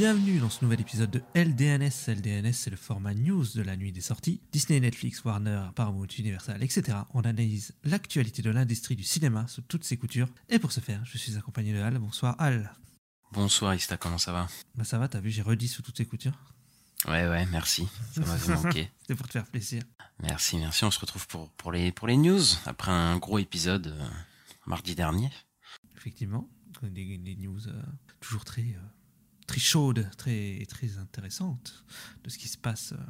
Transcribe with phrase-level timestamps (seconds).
[0.00, 2.08] Bienvenue dans ce nouvel épisode de LDNS.
[2.08, 4.40] LDNS, c'est le format news de la nuit des sorties.
[4.50, 6.96] Disney, Netflix, Warner, Paramount, Universal, etc.
[7.12, 10.28] On analyse l'actualité de l'industrie du cinéma sous toutes ses coutures.
[10.48, 11.98] Et pour ce faire, je suis accompagné de Al.
[11.98, 12.72] Bonsoir Al.
[13.32, 14.48] Bonsoir Ista, comment ça va?
[14.74, 16.38] Bah ça va, t'as vu, j'ai redit sous toutes ses coutures.
[17.06, 17.86] Ouais, ouais, merci.
[18.14, 18.90] Ça m'avait manqué.
[19.02, 19.82] C'était pour te faire plaisir.
[20.22, 20.82] Merci, merci.
[20.86, 24.08] On se retrouve pour, pour, les, pour les news après un gros épisode euh,
[24.64, 25.28] mardi dernier.
[25.98, 26.48] Effectivement,
[26.84, 27.82] des, des news euh,
[28.18, 28.99] toujours très, euh,
[29.50, 31.84] très chaudes, très, très intéressantes
[32.22, 32.92] de ce qui se passe.
[32.92, 33.02] euh.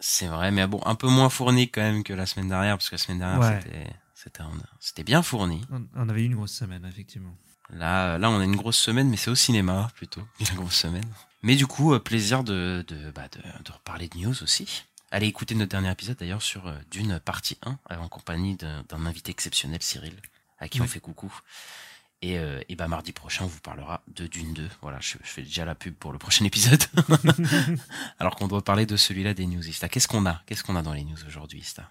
[0.00, 2.90] C'est vrai, mais bon, un peu moins fourni quand même que la semaine dernière, parce
[2.90, 3.60] que la semaine dernière, Ouais.
[3.62, 4.42] c'était,
[4.80, 5.62] c'était, bien fourni.
[5.94, 7.36] On, avait eu une grosse semaine, effectivement.
[7.70, 11.08] Là, là, on a une grosse semaine, mais c'est au cinéma plutôt, une grosse semaine.
[11.42, 14.84] Mais du coup, euh, plaisir de, de, bah, de, de reparler de news aussi.
[15.12, 18.84] Allez écouter notre dernier épisode d'ailleurs sur euh, Dune partie 1, euh, en compagnie d'un,
[19.06, 20.16] invité exceptionnel, Cyril,
[20.58, 21.32] à qui on fait coucou.
[22.22, 24.68] Et, euh, bah mardi prochain, on vous parlera de Dune 2.
[24.82, 26.82] Voilà, je, je fais déjà la pub pour le prochain épisode.
[28.18, 29.66] Alors qu'on doit parler de celui-là des news.
[29.66, 30.42] Ista, qu'est-ce qu'on a?
[30.46, 31.90] Qu'est-ce qu'on a dans les news aujourd'hui, Ista?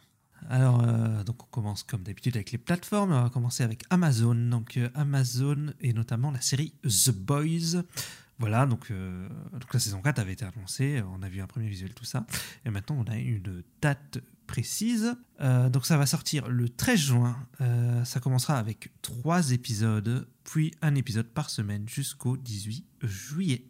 [0.50, 3.12] Alors, euh, donc on commence comme d'habitude avec les plateformes.
[3.12, 4.36] On va commencer avec Amazon.
[4.36, 7.84] Donc euh, Amazon et notamment la série The Boys.
[8.38, 11.02] Voilà, donc, euh, donc la saison 4 avait été annoncée.
[11.18, 12.26] On a vu un premier visuel, tout ça.
[12.66, 15.16] Et maintenant, on a une date précise.
[15.42, 17.38] Euh, donc ça va sortir le 13 juin.
[17.62, 23.66] Euh, ça commencera avec trois épisodes, puis un épisode par semaine jusqu'au 18 juillet.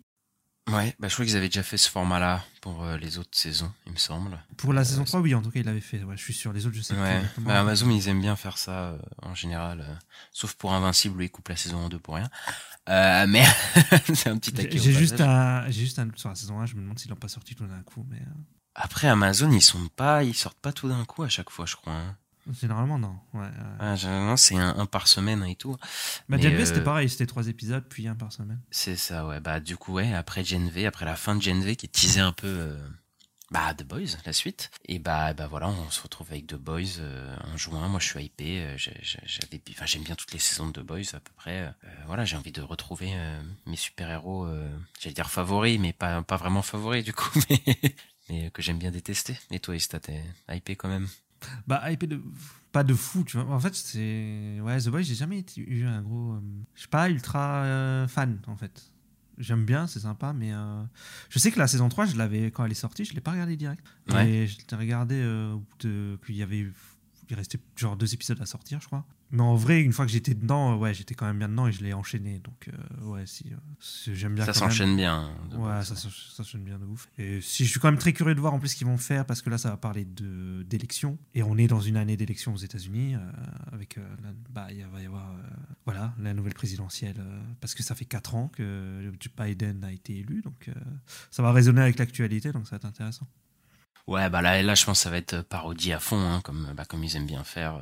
[0.71, 3.71] Ouais, bah je crois qu'ils avaient déjà fait ce format-là pour euh, les autres saisons,
[3.85, 4.43] il me semble.
[4.57, 6.03] Pour la saison 3, oui, en tout cas, il l'avait fait.
[6.03, 6.53] Ouais, je suis sûr.
[6.53, 7.47] Les autres, je sais Ouais, exactement.
[7.47, 9.99] bah Amazon ils aiment bien faire ça en général,
[10.31, 12.31] sauf pour Invincible où ils coupent la saison en deux pour rien.
[12.89, 13.43] Euh, mais
[14.14, 16.65] c'est un petit J'ai juste, un, juste un doute sur la saison 1.
[16.67, 18.05] Je me demande s'ils l'ont pas sorti tout d'un coup.
[18.09, 18.21] Mais
[18.75, 21.75] Après Amazon ils sont pas, ils sortent pas tout d'un coup à chaque fois je
[21.75, 21.93] crois.
[21.93, 22.15] Hein.
[22.59, 23.15] généralement, non.
[23.33, 23.49] Ouais, ouais.
[23.80, 25.75] Ah, généralement c'est un, un par semaine et tout.
[26.30, 27.09] Bah, Gen V, euh, c'était pareil.
[27.09, 28.59] C'était trois épisodes, puis un par semaine.
[28.71, 29.39] C'est ça ouais.
[29.39, 32.19] Bah du coup ouais après Gen V, après la fin de Gen V qui teasait
[32.21, 32.47] un peu.
[32.47, 32.77] euh,
[33.52, 34.71] bah, The Boys, la suite.
[34.87, 37.87] Et bah, bah voilà, on se retrouve avec The Boys euh, en juin.
[37.87, 38.59] Moi, je suis hypé.
[38.65, 41.61] euh, J'avais, enfin, j'aime bien toutes les saisons de The Boys à peu près.
[41.61, 41.71] Euh,
[42.08, 43.14] voilà, j'ai envie de retrouver
[43.67, 44.45] mes super héros.
[44.45, 44.67] Euh,
[44.99, 47.61] j'allais dire favoris, mais pas pas vraiment favoris du coup, mais
[48.30, 49.37] mais que j'aime bien détester.
[49.52, 51.08] Et toi, Ista, t'es hypé quand même?
[51.67, 52.21] Bah, hypé de.
[52.71, 53.53] Pas de fou, tu vois.
[53.55, 54.59] En fait, c'est.
[54.61, 56.33] Ouais, The Boys, j'ai jamais été- eu un gros.
[56.33, 56.39] euh,
[56.73, 58.91] Je suis pas ultra euh, fan, en fait.
[59.37, 60.81] J'aime bien, c'est sympa, mais euh,
[61.30, 63.31] je sais que la saison 3, je l'avais quand elle est sortie, je l'ai pas
[63.31, 63.85] regardée direct.
[64.09, 64.30] Ouais.
[64.30, 66.67] Et je l'ai regardé euh, au bout de- qu'il y avait
[67.30, 69.03] il restait genre deux épisodes à sortir, je crois.
[69.35, 71.71] Mais en vrai, une fois que j'étais dedans, ouais, j'étais quand même bien dedans et
[71.71, 72.39] je l'ai enchaîné.
[72.39, 73.51] Donc, euh, ouais, si.
[73.51, 75.13] euh, j'aime bien Ça s'enchaîne bien.
[75.53, 77.09] hein, Ouais, ça, ça, sonne bien de ouf.
[77.17, 78.97] Et si je suis quand même très curieux de voir en plus ce qu'ils vont
[78.97, 82.17] faire parce que là ça va parler de d'élections et on est dans une année
[82.17, 83.19] d'élections aux États-Unis euh,
[83.71, 85.31] avec euh, la- bah il va y avoir
[85.85, 87.21] voilà la nouvelle présidentielle
[87.61, 90.69] parce que ça fait 4 ans que Joe Biden a été élu donc
[91.31, 93.27] ça va résonner avec l'actualité donc ça va être intéressant.
[94.07, 96.71] Ouais, bah là, là, je pense que ça va être parodie à fond, hein, comme,
[96.77, 97.81] bah, comme ils aiment bien faire.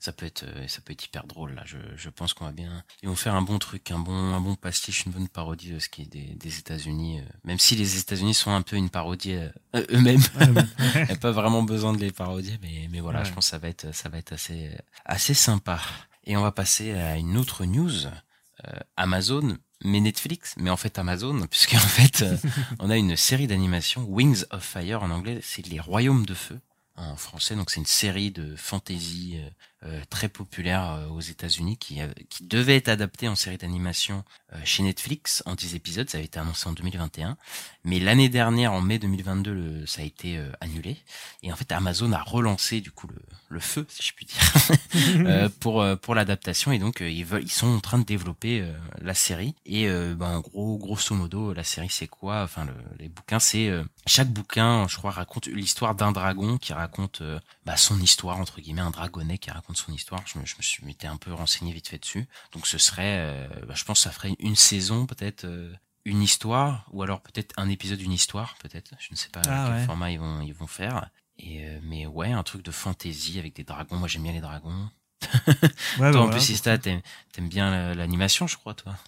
[0.00, 1.54] Ça peut être, euh, ça peut être hyper drôle.
[1.54, 4.12] Là, je, je pense qu'on va bien, ils vont faire un bon truc, un bon,
[4.12, 7.20] un bon pastiche, une bonne parodie de ce qui est des, des États-Unis.
[7.20, 9.48] euh, même si les États-Unis sont un peu une parodie euh,
[9.90, 10.64] eux-mêmes, Ouais, ouais.
[10.96, 13.24] il n'y a pas vraiment besoin de les parodier, mais, mais voilà, Ouais.
[13.24, 14.70] je pense que ça va être, ça va être assez,
[15.04, 15.80] assez sympa.
[16.24, 18.06] Et on va passer à une autre news.
[18.06, 22.36] euh, Amazon, mais Netflix, mais en fait Amazon, puisqu'en fait, euh,
[22.78, 26.58] on a une série d'animation, Wings of Fire en anglais, c'est les Royaumes de Feu
[26.96, 27.56] en français.
[27.56, 29.38] Donc c'est une série de fantasy
[30.10, 34.58] très populaire euh, aux États-Unis qui, euh, qui devait être adaptée en série d'animation euh,
[34.64, 36.08] chez Netflix en 10 épisodes.
[36.08, 37.36] Ça avait été annoncé en 2021,
[37.84, 40.96] mais l'année dernière, en mai 2022, le, ça a été euh, annulé.
[41.42, 44.40] Et en fait, Amazon a relancé du coup le, le feu, si je puis dire,
[45.26, 46.72] euh, pour euh, pour l'adaptation.
[46.72, 49.54] Et donc euh, ils veulent, ils sont en train de développer euh, la série.
[49.66, 52.42] Et euh, ben en gros, grosso modo, la série c'est quoi?
[52.42, 56.72] Enfin, le- les bouquins, c'est euh, chaque bouquin, je crois, raconte l'histoire d'un dragon qui
[56.72, 60.22] raconte euh, bah, son histoire entre guillemets, un dragonnet qui raconte son histoire.
[60.26, 62.26] Je me, je me suis m'étais un peu renseigné vite fait dessus.
[62.52, 65.44] Donc ce serait, euh, bah, je pense, que ça ferait une saison peut-être.
[65.44, 65.72] euh,
[66.06, 69.64] une histoire ou alors peut-être un épisode d'une histoire peut-être je ne sais pas Ah
[69.68, 69.86] quel ouais.
[69.86, 73.56] format ils vont ils vont faire et euh, mais ouais un truc de fantasy avec
[73.56, 74.90] des dragons moi j'aime bien les dragons
[75.22, 76.32] Ouais, toi bah, en voilà.
[76.32, 77.00] plus Ista t'aimes
[77.48, 78.98] bien la- l'animation je crois toi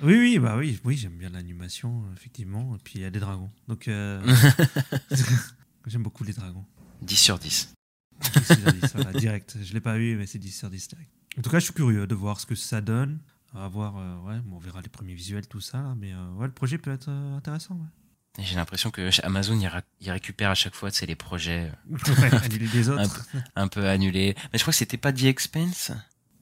[0.00, 2.74] Oui, oui, bah oui, oui j'aime bien l'animation, effectivement.
[2.74, 3.50] Et puis il y a des dragons.
[3.68, 4.20] Donc euh,
[5.86, 6.64] j'aime beaucoup les dragons.
[7.02, 7.72] 10 sur 10
[8.20, 9.56] 10 sur 10, voilà, direct.
[9.62, 11.10] Je l'ai pas eu, mais c'est 10 sur 10 direct.
[11.38, 13.20] En tout cas, je suis curieux de voir ce que ça donne.
[13.54, 16.46] À voir, euh, ouais, bon, on verra les premiers visuels, tout ça, mais euh, ouais,
[16.46, 17.74] le projet peut être euh, intéressant.
[17.76, 18.44] Ouais.
[18.44, 19.58] J'ai l'impression que Amazon,
[20.00, 23.26] il, récupère à chaque fois, c'est les projets Ouais, des un autres.
[23.32, 24.34] peu, un peu annulés.
[24.52, 25.92] Mais je crois que c'était pas The Expense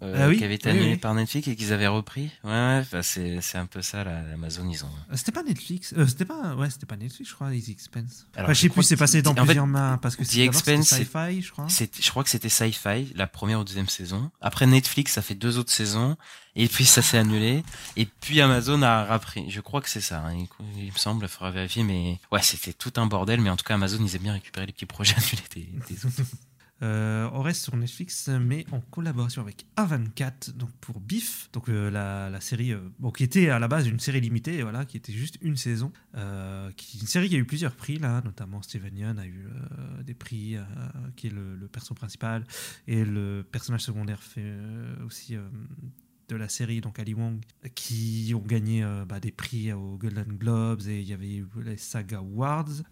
[0.03, 0.97] euh, Ah oui, qui avait été annulé oui.
[0.97, 2.31] par Netflix et qu'ils avaient repris.
[2.45, 4.89] Ouais, ouais bah c'est c'est un peu ça, là, Amazon, ils ont.
[5.11, 8.27] Euh, C'était pas Netflix, euh, c'était pas, ouais, c'était pas Netflix, je crois, les Expense.
[8.35, 10.39] Alors, Enfin, je sais plus, c'est passé dans en fait, plusieurs mains parce que The
[10.39, 11.67] Expense, Sci-Fi, je crois.
[11.69, 14.31] C'est- Je crois que c'était Sci-Fi, la première ou deuxième saison.
[14.41, 16.17] Après Netflix, ça fait deux autres saisons.
[16.59, 17.63] Et puis ça s'est annulé.
[17.97, 19.51] Et puis Amazon a repris.
[19.51, 20.21] Je crois que c'est ça.
[20.27, 20.33] hein.
[20.33, 21.83] Il, il me semble, il faudra vérifier.
[21.83, 23.43] Mais ouais, c'était tout un bordel.
[23.43, 26.07] Mais en tout cas, Amazon, ils aiment bien récupérer les petits projets annulés des, des
[26.07, 26.15] autres.
[26.83, 31.91] Euh, on reste sur Netflix, mais en collaboration avec A24, donc pour Beef, donc euh,
[31.91, 32.81] la, série, euh,
[33.15, 36.71] qui était à la base une série limitée, voilà, qui était juste une saison, euh,
[37.01, 39.47] une série qui a eu plusieurs prix là, notamment Steven Yeun a eu
[40.05, 40.57] des prix,
[41.17, 42.45] qui est le, le perso principal,
[42.87, 44.53] et le personnage secondaire fait
[45.05, 45.37] aussi
[46.29, 47.41] de la série, donc Ali Wong,
[47.75, 51.77] qui ont gagné bah, des prix aux Golden Globes et il y avait eu les
[51.77, 52.83] Saga Awards.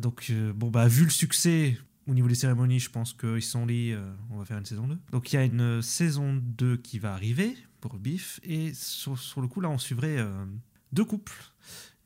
[0.00, 3.92] Donc, bon, bah, vu le succès au niveau des cérémonies, je pense qu'ils sont dit,
[3.92, 4.98] euh, on va faire une saison 2.
[5.12, 9.18] Donc, il y a une euh, saison 2 qui va arriver pour Biff et sur,
[9.18, 10.44] sur le coup, là, on suivrait euh,
[10.92, 11.32] deux couples.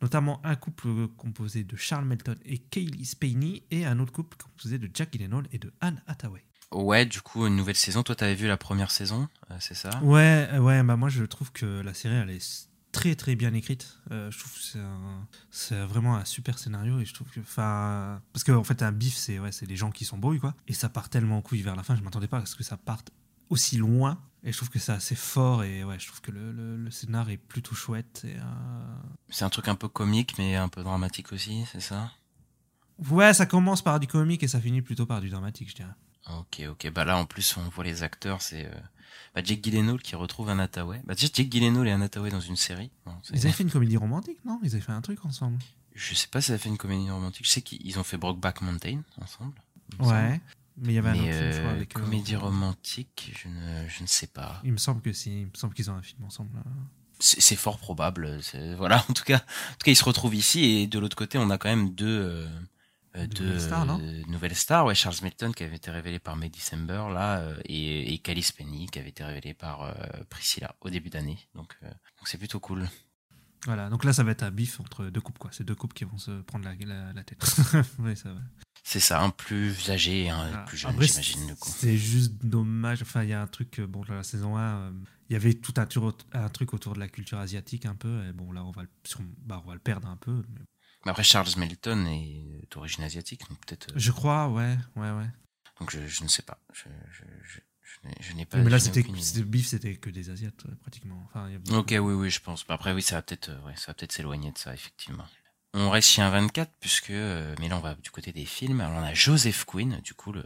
[0.03, 4.79] Notamment un couple composé de Charles Melton et Kaylee Spaney et un autre couple composé
[4.79, 6.43] de Jack Gyllenhaal et de Anne Hathaway.
[6.73, 8.03] Ouais, du coup, une nouvelle saison.
[8.03, 9.91] Toi, t'avais vu la première saison, c'est ça?
[10.03, 13.99] Ouais, ouais, bah moi je trouve que la série elle est très très bien écrite.
[14.11, 14.79] Euh, je trouve que
[15.51, 18.93] c'est vraiment un super scénario et je trouve que, enfin, parce que en fait un
[18.93, 21.43] bif c'est ouais, c'est les gens qui sont brouillent quoi, et ça part tellement en
[21.43, 21.97] couille vers la fin.
[21.97, 23.11] Je m'attendais pas à ce que ça parte
[23.49, 24.21] aussi loin.
[24.43, 26.91] Et je trouve que c'est assez fort et ouais, je trouve que le, le, le
[26.91, 28.23] scénar est plutôt chouette.
[28.25, 28.95] Et, euh,
[29.29, 32.11] C'est un truc un peu comique, mais un peu dramatique aussi, c'est ça?
[33.11, 35.93] Ouais, ça commence par du comique et ça finit plutôt par du dramatique, je dirais.
[36.29, 36.91] Ok, ok.
[36.93, 38.43] Bah là, en plus, on voit les acteurs.
[38.43, 38.81] C'est euh,
[39.35, 41.01] bah, Jake Gyllenhaal qui retrouve Anne Hathaway.
[41.05, 42.91] Bah Jake Gyllenhaal et Anne Hathaway dans une série.
[43.07, 44.61] Bon, Ils avaient fait une comédie romantique, non?
[44.63, 45.59] Ils avaient fait un truc ensemble.
[45.95, 47.45] Je sais pas si ça a fait une comédie romantique.
[47.47, 49.55] Je sais qu'ils ont fait Brokeback Mountain ensemble.
[49.99, 50.11] semble.
[50.13, 50.41] Ouais.
[50.77, 52.01] Mais il y avait un autre film, je crois, euh, avec eux.
[52.01, 54.61] comédie romantique, je ne, je ne sais pas.
[54.65, 55.41] Il me semble que si.
[55.43, 56.55] Il me semble qu'ils ont un film ensemble.
[56.55, 56.63] là.
[57.19, 58.41] C'est fort probable.
[58.79, 61.37] Voilà, en tout cas, en tout cas, ils se retrouvent ici et de l'autre côté,
[61.37, 62.49] on a quand même deux, euh,
[63.17, 63.99] euh, De non?
[64.29, 64.87] Nouvelles stars.
[64.87, 68.53] Ouais, Charles Melton qui avait été révélé par May December là, euh, et, et Calice
[68.53, 69.95] Penny qui avait été révélé par euh,
[70.29, 71.39] Priscilla au début d'année.
[71.55, 72.89] Donc, donc c'est plutôt cool.
[73.67, 75.51] Voilà, donc là ça va être un bif entre deux couples, quoi.
[75.53, 77.45] C'est deux couples qui vont se prendre la, la, la tête.
[77.99, 78.41] ouais, ça va.
[78.83, 81.55] C'est ça, un plus âgé et un Ah, plus jeune, j'imagine.
[81.63, 83.03] C'est juste dommage.
[83.03, 84.91] Enfin, il y a un truc, bon, la saison 1, euh,
[85.29, 85.87] il y avait tout un,
[86.49, 88.27] truc autour de la culture asiatique un peu.
[88.27, 90.43] Et bon, là, on va le, sur- bah, on va le perdre un peu.
[90.49, 90.65] mais-
[91.05, 93.89] Mais après, Charles Melton est d'origine asiatique, donc peut-être.
[93.91, 95.27] euh, Je crois, ouais, ouais, ouais.
[95.81, 96.59] Donc je, je ne sais pas.
[96.75, 97.25] Je, je,
[98.21, 98.59] je, n'ai- pas.
[98.59, 99.03] mais là, c'était
[99.45, 101.23] bif, c'était que des asiates, pratiquement.
[101.29, 102.69] Enfin, il y a beaucoup- Ok, oui, oui, je pense.
[102.69, 105.25] Mais Après, oui, ça va peut-être, euh, ouais, ça va peut-être s'éloigner de ça, effectivement.
[105.73, 108.81] On reste chez un 24 puisque, euh, mais là, on va du côté des films.
[108.81, 110.45] Alors, on a Joseph Quinn, du coup, le,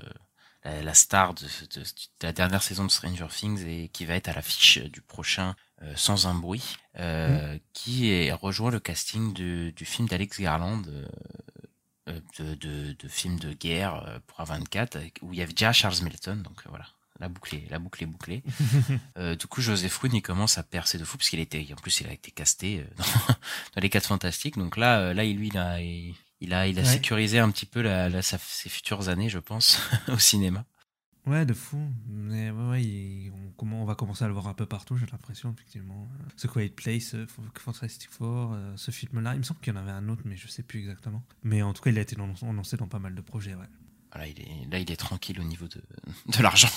[0.65, 1.45] la, la star de,
[1.75, 1.87] de- de
[2.23, 5.93] la dernière saison de Stranger Things et qui va être à l'affiche du prochain euh,
[5.97, 10.83] Sans un bruit, euh, qui est, rejoint le casting de- du film d'Alex Garland.
[10.89, 11.07] euh,
[12.09, 15.43] euh, de, de, de film de guerre euh, pour un 24 avec- où il y
[15.43, 16.87] avait déjà Charles Melton donc euh, voilà.
[17.21, 18.43] La boucle est, la boucle est bouclée.
[19.17, 22.09] Euh, du coup Joseph il commence à percer de fou puisqu'il était en plus il
[22.09, 23.05] a été casté euh, dans,
[23.75, 24.59] dans les quatre fantastiques.
[24.59, 26.89] Donc là euh, là il lui il a il, il a il a Ouais.
[26.89, 30.65] sécurisé un petit peu la, la- sa- ses futures années je pense au cinéma
[31.27, 31.81] Ouais, de fou.
[32.07, 35.55] Mais ouais, ouais, il- on, va commencer à le voir un peu partout, j'ai l'impression,
[35.55, 36.07] effectivement.
[36.37, 37.27] The Quiet Place, euh,
[37.59, 39.33] Fantastic Four, euh, ce film-là.
[39.33, 41.25] Il me semble qu'il y en avait un autre, mais je sais plus exactement.
[41.43, 43.65] Mais en tout cas, il a été annoncé dans pas mal de projets, ouais.
[44.13, 45.83] voilà il est là il est tranquille au niveau de
[46.37, 46.69] de l'argent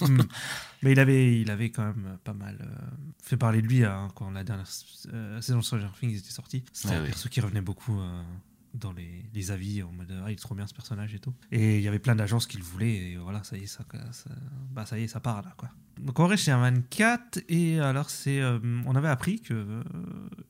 [0.00, 0.22] Mm.
[0.82, 2.86] Mais il avait, il avait quand même pas mal euh,
[3.22, 4.66] fait parler de lui hein, quand la dernière
[5.12, 6.64] euh, saison de Stranger Things était sortie.
[6.72, 7.06] C'était Ouais, un oui.
[7.10, 8.22] perso qui revenait beaucoup euh,
[8.74, 11.34] dans les, les avis en mode ah, il est trop bien ce personnage et tout.
[11.50, 13.84] Et il y avait plein d'agences qui le voulaient et voilà, ça y est, ça,
[14.70, 15.70] bah, ça y est, ça part là quoi.
[16.00, 19.82] Donc on reste chez un 24 et alors c'est, euh, on avait appris que euh,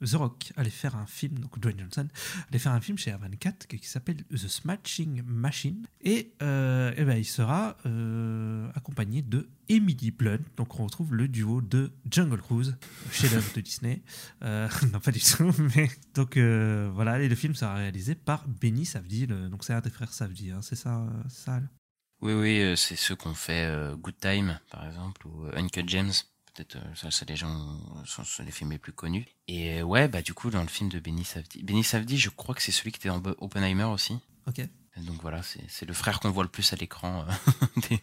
[0.04, 2.08] The Rock allait faire un film, donc Dwayne Johnson
[2.48, 7.16] allait faire un film chez A24 qui s'appelle The Smashing Machine et, euh, eh ben,
[7.18, 10.38] il sera euh, accompagné de Emily Blunt.
[10.56, 12.76] Donc on retrouve le duo de Jungle Cruise,
[13.10, 14.02] chef-d'œuvre de Disney.
[14.42, 17.20] Euh, non pas du tout, mais donc voilà.
[17.20, 19.26] Et le film sera réalisé par Benny Safdie.
[19.26, 21.60] le- donc c'est un des frères Safdie, hein, c'est ça, ça.
[22.22, 25.84] Oui oui euh, c'est ceux qu'on fait euh, Good Time par exemple ou euh, Uncut
[25.86, 26.12] James
[26.54, 29.26] peut-être euh, ça c'est les gens sont, sont les films les plus connus.
[29.48, 32.54] Et ouais bah du coup dans le film de Benny Safdie Benny Safdie je crois
[32.54, 34.18] que c'est celui qui était Bo- Oppenheimer aussi.
[34.46, 34.60] Ok.
[34.98, 38.00] Donc voilà, c'est le frère qu'on voit le plus à l'écran euh, des,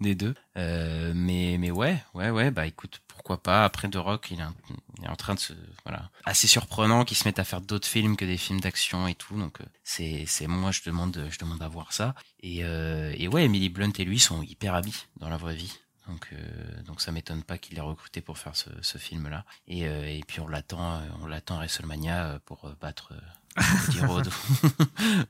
[0.00, 0.34] des deux.
[0.56, 3.64] Euh, mais mais ouais, ouais, ouais, bah écoute, pourquoi pas.
[3.64, 5.52] Après The Rock, il est, en train de se
[5.84, 9.14] voilà, assez surprenant qu'il se mette à faire d'autres films que des films d'action et
[9.14, 9.38] tout.
[9.38, 12.14] Donc euh, c'est c'est moi je demande je demande à voir ça.
[12.42, 15.78] Et euh, et ouais, Emily Blunt et lui sont hyper amis dans la vraie vie.
[16.10, 19.44] Donc, euh, donc ça m'étonne pas qu'il ait recruté pour faire ce, ce film-là.
[19.68, 23.14] Et, euh, et puis on l'attend, on l'attend à WrestleMania euh, pour battre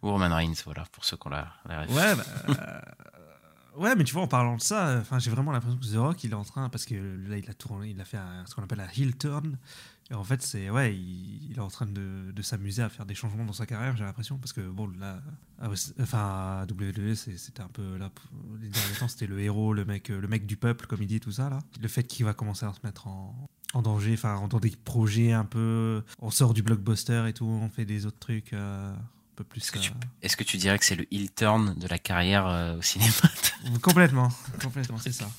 [0.02, 2.16] Roman Reigns, voilà, pour ceux qui ont la, la bah,
[2.48, 5.96] euh, ouais, mais tu vois, en parlant de ça, enfin, j'ai vraiment l'impression que The
[5.96, 8.54] Rock, il est en train, parce que là, il a tourné, il a fait ce
[8.54, 9.56] qu'on appelle un heel turn.
[10.10, 13.44] Et en fait, c'est ouais, il, est en train de, s'amuser à faire des changements
[13.44, 15.20] dans sa carrière, j'ai l'impression, parce que bon, là,
[15.62, 18.10] West- enfin, WWE, c'était un peu là,
[18.60, 21.20] les derniers temps, c'était le héros, le mec, le mec du peuple, comme il dit,
[21.20, 21.60] tout ça là.
[21.80, 25.32] Le fait qu'il va commencer à se mettre en, en danger, enfin, dans des projets
[25.32, 28.52] un peu, on sort du blockbuster et tout, on fait des autres trucs.
[28.52, 31.06] euh, un peu plus Est-ce que, tu, euh, est-ce que tu dirais que c'est le
[31.10, 33.12] heel turn de la carrière euh, au cinéma?
[33.82, 34.28] Complètement
[34.62, 35.30] complètement c'est ça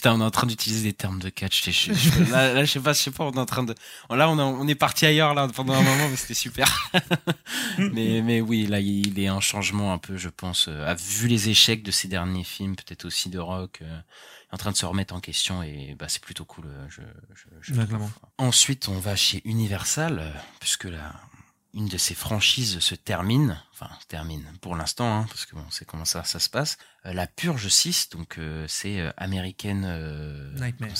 [0.00, 1.62] Putain, on est en train d'utiliser des termes de catch.
[1.70, 3.64] je- je- je- là, là, je sais pas, je sais pas, on est en train
[3.64, 3.74] de.
[4.08, 6.90] Là, on, a- on est parti ailleurs là pendant un moment, mais c'était super.
[7.78, 11.28] mais, mais oui, là, il est un changement un peu, je pense, euh, a vu
[11.28, 14.00] les échecs de ses derniers films, peut-être aussi de rock, euh,
[14.52, 16.64] en train de se remettre en question et bah c'est plutôt cool.
[16.66, 17.02] euh, Je,
[17.34, 17.74] je, je.
[18.38, 20.30] Ensuite, on va chez Universal, euh,
[20.60, 21.12] puisque la
[21.74, 25.64] une de ses franchises se termine, enfin se termine pour l'instant, hein, parce que bon,
[25.70, 26.78] c'est comment ça ça se passe.
[27.06, 30.90] Euh, la Purge 6, donc euh, c'est euh, American euh, Nightmare.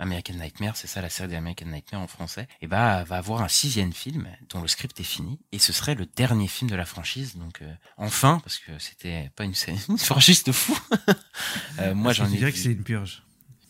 [0.00, 2.46] American Nightmare, c'est ça la série d'American Nightmare en français.
[2.60, 5.96] Et bah va avoir un sixième film dont le script est fini et ce serait
[5.96, 7.34] le dernier film de la franchise.
[7.36, 9.54] Donc euh, enfin, parce que c'était pas une,
[9.88, 10.78] une franchise de fou.
[11.80, 13.22] Euh, moi j'en ai dirais vu- que c'est une purge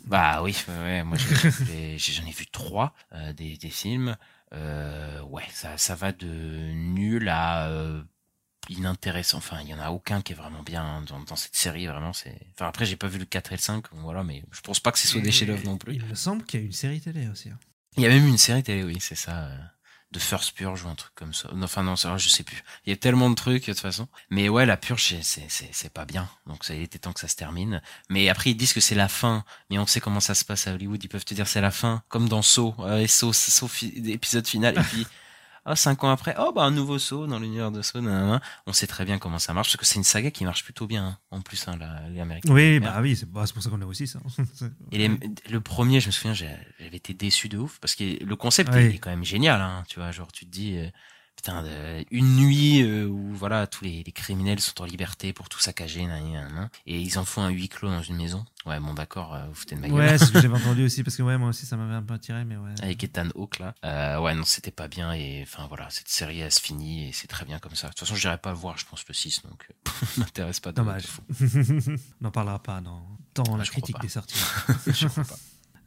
[0.05, 4.17] bah oui, ouais, moi j'en ai vu trois euh, des, des films.
[4.55, 8.03] Euh, ouais, ça, ça va de nul à euh,
[8.69, 9.39] inintéressant.
[9.39, 11.87] Enfin, il y en a aucun qui est vraiment bien hein, dans, dans cette série.
[11.87, 12.39] Vraiment, c'est.
[12.55, 14.93] Enfin après, j'ai pas vu le 4 et le 5, voilà, mais je pense pas
[14.93, 15.95] que ce soit des chefs-d'œuvre non plus.
[15.95, 17.59] il me semble qu'il y a une série télé aussi hein.
[17.97, 19.51] Il y a même une série télé, oui, c'est ça.
[20.09, 21.49] Euh, de First Purge ou un truc comme ça.
[21.63, 22.63] Enfin non, ça, je sais plus.
[22.87, 24.09] Il y a tellement de trucs de toute façon.
[24.31, 26.29] Mais ouais, la Purge, c'est pas bien.
[26.47, 27.83] Donc ça il était temps que ça se termine.
[28.09, 29.45] Mais après ils disent que c'est la fin.
[29.71, 31.03] Mais on sait comment ça se passe à Hollywood.
[31.03, 33.93] Ils peuvent te dire c'est la fin, comme dans Saw, euh, et Saw, Saw fi-
[34.13, 34.79] épisode final.
[34.79, 35.07] Et puis
[35.71, 38.01] ah cinq ans après, oh bah un nouveau Saw dans l'univers de Saw.
[38.01, 38.41] nanana.
[38.67, 40.87] On sait très bien comment ça marche parce que c'est une saga qui marche plutôt
[40.87, 42.53] bien hein, en plus hein, la, les Américains.
[42.53, 44.19] oui bah oui c'est bah, pour ça qu'on a aussi ça
[44.93, 45.19] Et les-
[45.51, 46.57] le premier, je me souviens, j'avais
[46.93, 48.81] été déçu de ouf parce que le concept Oui.
[48.81, 50.11] est, est quand même génial, hein, tu vois.
[50.11, 50.89] Genre, tu te dis, euh,
[51.39, 55.49] putain, de- une nuit euh, où voilà, tous les, les criminels sont en liberté pour
[55.49, 56.05] tout saccager,
[56.87, 58.45] et ils en font un huis clos dans une maison.
[58.67, 59.97] Ouais, bon, d'accord, euh, vous foutez de ma gueule.
[59.97, 62.03] ouais c'est ce que j'avais entendu aussi parce que ouais moi aussi ça m'avait un
[62.03, 65.43] peu attiré mais ouais Avec Ethan Hawke là, euh, ouais non c'était pas bien et
[65.45, 67.87] enfin voilà cette série elle se finit et c'est très bien comme ça.
[67.87, 69.69] De toute façon je n'irai pas le voir je pense le 6 donc
[70.19, 71.05] m'intéresse pas dommage
[71.41, 74.39] on n'en parlera pas dans, dans la je crois critique des sorties
[74.89, 75.37] Je crois pas.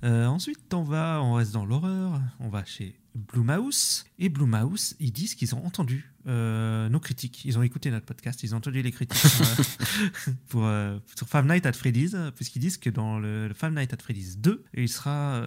[0.03, 2.19] Euh, ensuite, on va, on reste dans l'horreur.
[2.39, 4.05] On va chez Blumhouse.
[4.19, 7.43] Et Blumhouse, ils disent qu'ils ont entendu euh, nos critiques.
[7.45, 8.41] Ils ont écouté notre podcast.
[8.43, 9.21] Ils ont entendu les critiques
[10.27, 13.73] euh, pour, euh, sur Five Nights at Freddy's, puisqu'ils disent que dans le, le Five
[13.73, 15.45] Nights at Freddy's 2, il sera,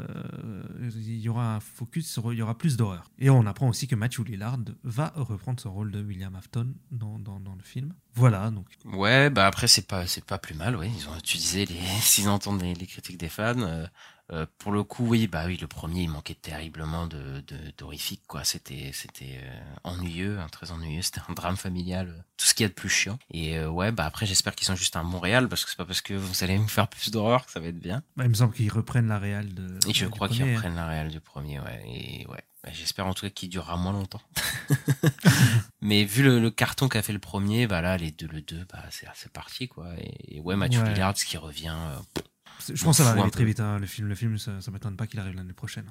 [0.82, 3.10] il y aura un focus sur, il y aura plus d'horreur.
[3.18, 7.18] Et on apprend aussi que Matthew Lillard va reprendre son rôle de William Afton dans,
[7.18, 7.94] dans, dans le film.
[8.14, 10.88] Voilà, donc Ouais, bah après c'est pas c'est pas plus mal, oui.
[10.96, 13.86] Ils ont utilisé les s'ils entendent les, les critiques des fans.
[14.32, 18.22] Euh, pour le coup, oui, bah oui, le premier il manquait terriblement de de- d'horrifique
[18.26, 18.42] quoi.
[18.44, 21.02] C'était c'était euh, ennuyeux, hein, très ennuyeux.
[21.02, 23.18] C'était un drame familial, euh, tout ce qu'il y a de plus chiant.
[23.30, 25.84] Et euh, ouais, bah après j'espère qu'ils sont juste à Montréal parce que c'est pas
[25.84, 28.02] parce que vous allez me faire plus d'horreur que ça va être bien.
[28.16, 29.78] bah, il me semble qu'ils reprennent la réal de.
[29.88, 30.54] Et je crois qu'ils hein.
[30.54, 31.82] reprennent la réelle du premier, ouais.
[31.86, 32.42] Et ouais.
[32.62, 34.22] Bah, J'espère en tout cas qu'il durera moins longtemps.
[35.82, 38.64] Mais vu le, le carton qu'a fait le premier, bah là, les deux, le 2,
[38.72, 39.88] bah c'est c'est parti, quoi.
[39.98, 40.68] Et, et ouais, Ouais.
[40.68, 42.20] Lillard, ce qui revient, euh,
[42.66, 43.60] Je pense que ça va arriver très vite.
[43.60, 45.86] hein, Le film, le film, ça, ça m'étonne pas qu'il arrive l'année prochaine.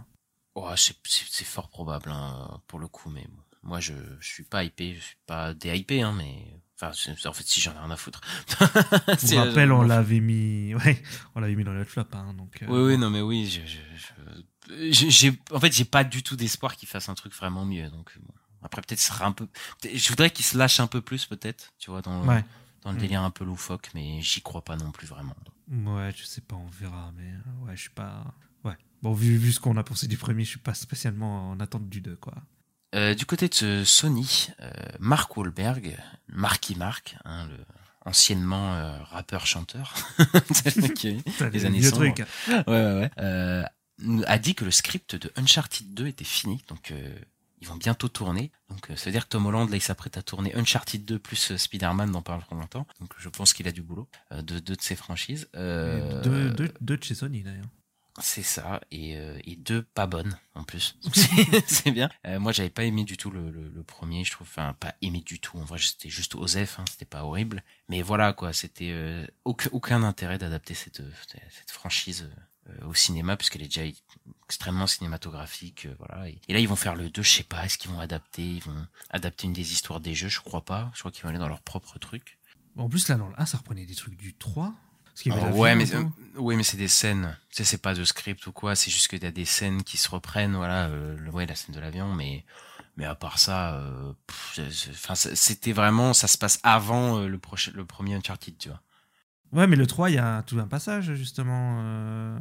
[0.56, 3.28] oh, c'est c'est- fort probable, hein, pour le coup, mais
[3.64, 6.92] moi, je, je suis pas hypé, je suis pas déhypé, hein, mais, enfin,
[7.30, 8.22] en fait, si j'en ai rien à foutre.
[8.60, 11.02] Pour rappel, je on l'avait mis, ouais,
[11.36, 12.62] on l'avait mis dans le flop, hein, donc.
[12.62, 13.62] euh, Oui, oui, non, mais oui, je,
[14.92, 17.90] je, en fait, j'ai pas du tout d'espoir qu'il fasse un truc vraiment mieux.
[17.90, 18.34] Donc, bon.
[18.62, 19.48] après, peut-être sera un peu,
[19.84, 22.44] je voudrais qu'il se lâche un peu plus, peut-être, tu vois, dans, Ouais.
[22.84, 23.02] Dans le Mm.
[23.02, 25.36] délire un peu loufoque, mais j'y crois pas non plus vraiment.
[25.72, 28.26] Ouais, je sais pas, on verra, mais euh, ouais, je suis pas.
[28.64, 28.78] Ouais.
[29.02, 31.88] Bon, vu, vu ce qu'on a pensé du premier, je suis pas spécialement en attente
[31.90, 32.34] du 2, quoi.
[32.96, 35.98] Euh, du côté de ce Sony, euh, Mark Wahlberg,
[36.28, 37.58] Marky Mark, hein, le
[38.06, 39.96] anciennement euh, rappeur-chanteur,
[41.54, 42.14] les années vieux sombres.
[42.14, 42.28] trucs.
[42.50, 44.24] ouais, ouais, ouais.
[44.28, 46.94] A dit que le script de Uncharted 2 était fini, donc
[47.64, 48.52] ils vont bientôt tourner.
[48.70, 51.18] Donc euh, ça veut dire que Tom Holland là il s'apprête à tourner Uncharted 2
[51.18, 52.86] plus euh, Spider-Man dans pas longtemps.
[53.00, 55.48] Donc je pense qu'il a du boulot euh, de deux de ses franchises.
[55.56, 57.66] Euh, Deux, deux- deux de chez Sony d'ailleurs.
[58.20, 60.98] c'est ça, et, euh, et deux pas bonnes en plus.
[61.68, 62.10] C'est- bien.
[62.28, 64.48] Euh, moi, j'avais pas aimé du tout le, le, le premier, je trouve.
[64.48, 65.58] Enfin, pas aimé du tout.
[65.58, 67.64] En vrai, c'était juste Osef, hein, c'était pas horrible.
[67.90, 71.02] Mais voilà, quoi, c'était euh, aucun, aucun intérêt d'adapter cette,
[71.50, 72.30] cette franchise
[72.86, 73.84] au cinéma, puisqu'elle est déjà
[74.46, 75.86] extrêmement cinématographique.
[75.86, 76.30] euh, voilà.
[76.30, 78.44] Et, et là, ils vont faire le 2, je sais pas, est-ce qu'ils vont adapter
[78.44, 80.92] Ils vont adapter une des histoires des jeux, je crois pas.
[80.94, 82.38] Je crois qu'ils vont aller dans leur propre truc.
[82.78, 84.74] En plus, là, dans le 1, ça reprenait des trucs du 3.
[85.06, 86.06] Parce qu'il y avait Oh, la ouais, mais euh,
[86.38, 87.38] ouais, mais c'est des scènes.
[87.52, 88.76] Tu sais, c'est pas de script ou quoi.
[88.76, 90.56] C'est juste qu'il y a des scènes qui se reprennent.
[90.56, 92.44] Voilà, euh, le- ouais, la scène de l'avion, mais
[92.98, 94.14] mais à part ça, euh,
[94.60, 98.82] enfin, c'était vraiment, ça se passe avant euh, le prochain, le premier Uncharted, tu vois.
[99.54, 101.78] Ouais, mais le 3, il y a tout un passage, justement.
[101.84, 102.38] euh,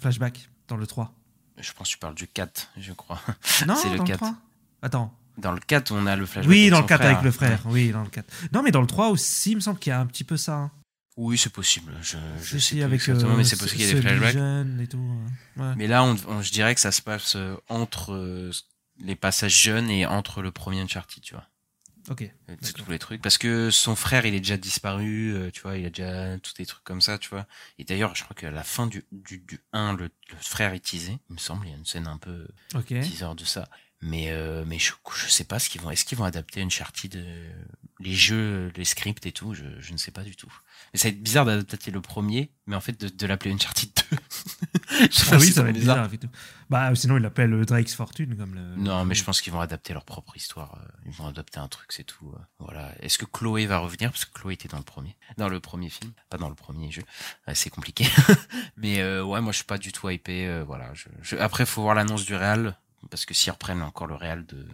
[0.00, 1.12] Flashback, dans le 3.
[1.58, 3.20] Je pense que tu parles du 4, je crois.
[3.66, 4.16] Non, C'est le dans le 4.
[4.18, 4.34] 3.
[4.82, 5.14] Attends.
[5.38, 6.50] Dans le 4, on a le flashback.
[6.50, 7.10] Oui, avec dans le 4 frère.
[7.12, 7.62] avec le frère.
[7.66, 8.26] Oui, dans le 4.
[8.52, 10.36] Non, mais dans le 3 aussi, il me semble qu'il y a un petit peu
[10.36, 10.54] ça.
[10.54, 10.70] hein.
[11.18, 11.92] Oui, c'est possible.
[12.00, 14.32] Je, je sais plus avec exactement, euh, mais c'est possible qu'il y ait des flashbacks.
[14.32, 14.98] jeune et tout.
[15.58, 15.74] ouais.
[15.76, 18.50] Mais là, on, on- je dirais que ça se passe euh, entre euh,
[18.98, 21.44] les passages jeunes et entre le premier Uncharted, tu vois.
[22.10, 22.22] Ok.
[22.22, 25.60] Euh, c'est tous les trucs parce que son frère il est déjà disparu euh, tu
[25.62, 27.46] vois il a déjà tous des trucs comme ça tu vois
[27.78, 30.80] et d'ailleurs je crois qu'à la fin du du, du 1 le, le frère est
[30.84, 32.86] teasé il me semble il y a une scène un peu Ok.
[32.88, 33.68] teaser de ça
[34.02, 37.16] mais euh, mais je, je sais pas ce qu'ils vont est-ce qu'ils vont adapter Uncharted
[37.16, 37.52] euh,
[38.00, 40.52] les jeux les scripts et tout je, je ne sais pas du tout
[40.92, 43.90] mais ça va être bizarre d'adapter le premier mais en fait de, de l'appeler Uncharted
[44.10, 44.16] 2
[45.10, 46.08] Je Ah oui, ça va être bizarre.
[46.68, 48.36] Bah, sinon, il l'appelle euh, Drake's Fortune.
[48.36, 50.78] Comme le, Non, mais je pense qu'ils vont adapter leur propre histoire.
[50.80, 52.30] euh, Ils vont adapter un truc, c'est tout.
[52.36, 52.92] euh, Voilà.
[53.00, 54.10] Est-ce que Chloé va revenir?
[54.10, 56.90] Parce que Chloé était dans le premier, dans le premier film, pas dans le premier
[56.90, 57.02] jeu.
[57.54, 58.06] C'est compliqué.
[58.76, 60.46] mais euh, ouais, moi je suis pas du tout hypé.
[60.46, 60.92] euh, voilà.
[60.94, 62.76] Je, je- Après, faut voir l'annonce du Real.
[63.10, 64.66] Parce que s'ils reprennent encore le Real de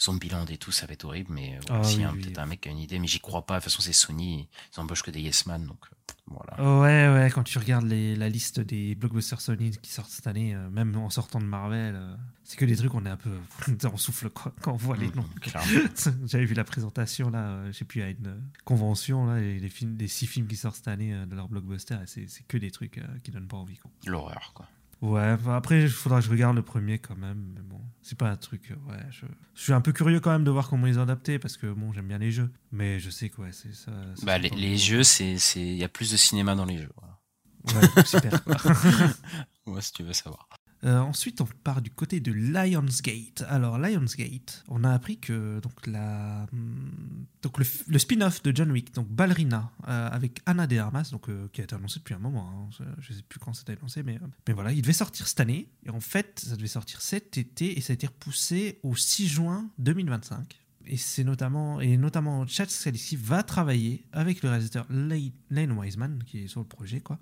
[0.00, 1.32] Zombieland et tout, ça va être horrible.
[1.32, 2.22] Mais euh, voilà, Ah s'il y a oui, un- oui.
[2.22, 3.54] peut-être un mec qui a une idée, mais j'y crois pas.
[3.54, 4.48] De toute façon, c'est Sony.
[4.76, 5.66] Ils embauchent que des Yes Man.
[5.66, 6.80] Donc euh, voilà.
[6.80, 10.54] Ouais, ouais, quand tu regardes les, la liste des blockbusters Sony qui sortent cette année,
[10.54, 13.30] euh, même en sortant de Marvel, euh, c'est que des trucs, on est un peu.
[13.92, 15.28] on souffle quoi, quand on voit les Mmh, noms.
[16.26, 19.58] J'avais vu la présentation, là, euh, je sais plus, à une euh, convention, là, et
[19.58, 22.46] les, films, les six films qui sortent cette année euh, de leur blockbuster, et c'est
[22.48, 23.78] que des trucs euh, qui donnent pas envie.
[24.06, 24.66] L'horreur, quoi.
[25.04, 28.30] Ouais, après, il faudra que je regarde le premier quand même, mais bon, c'est pas
[28.30, 28.70] un truc.
[28.70, 31.02] euh, ouais, je, je suis un peu curieux quand même de voir comment ils ont
[31.02, 33.92] adapté, parce que bon, j'aime bien les jeux, mais je sais que ouais, c'est ça.
[34.14, 36.90] ça Bah, les, les jeux, c'est, il y a plus de cinéma dans les jeux.
[36.96, 37.80] Voilà.
[37.96, 38.42] Ouais, super.
[38.44, 38.56] quoi.
[39.66, 40.46] Ouais, si tu veux savoir.
[40.84, 43.44] Euh, ensuite, on part du côté de Lionsgate.
[43.48, 48.94] Alors, Lionsgate, on a appris que donc, la, hum, donc le, spin-off de John Wick,
[48.94, 52.18] donc Ballerina, euh, avec Anna de Armas, donc, euh, qui a été annoncé depuis un
[52.18, 55.26] moment, hein, je ne sais plus quand c'était annoncé, mais, mais voilà, il devait sortir
[55.26, 55.70] cette année.
[55.86, 59.28] Et en fait, ça devait sortir cet été et ça a été repoussé au 6
[59.28, 60.60] juin 2025.
[60.86, 66.40] Et c'est notamment, et notamment Chad Stahelski va travailler avec le réalisateur Lane Wiseman, qui
[66.40, 67.18] est sur le projet, quoi,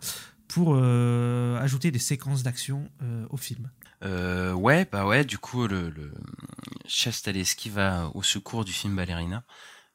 [0.52, 3.70] pour euh, ajouter des séquences d'action euh, au film.
[4.04, 6.12] Euh, ouais, bah ouais, du coup, le, le
[6.86, 9.44] chef Staleski va au secours du film Ballerina,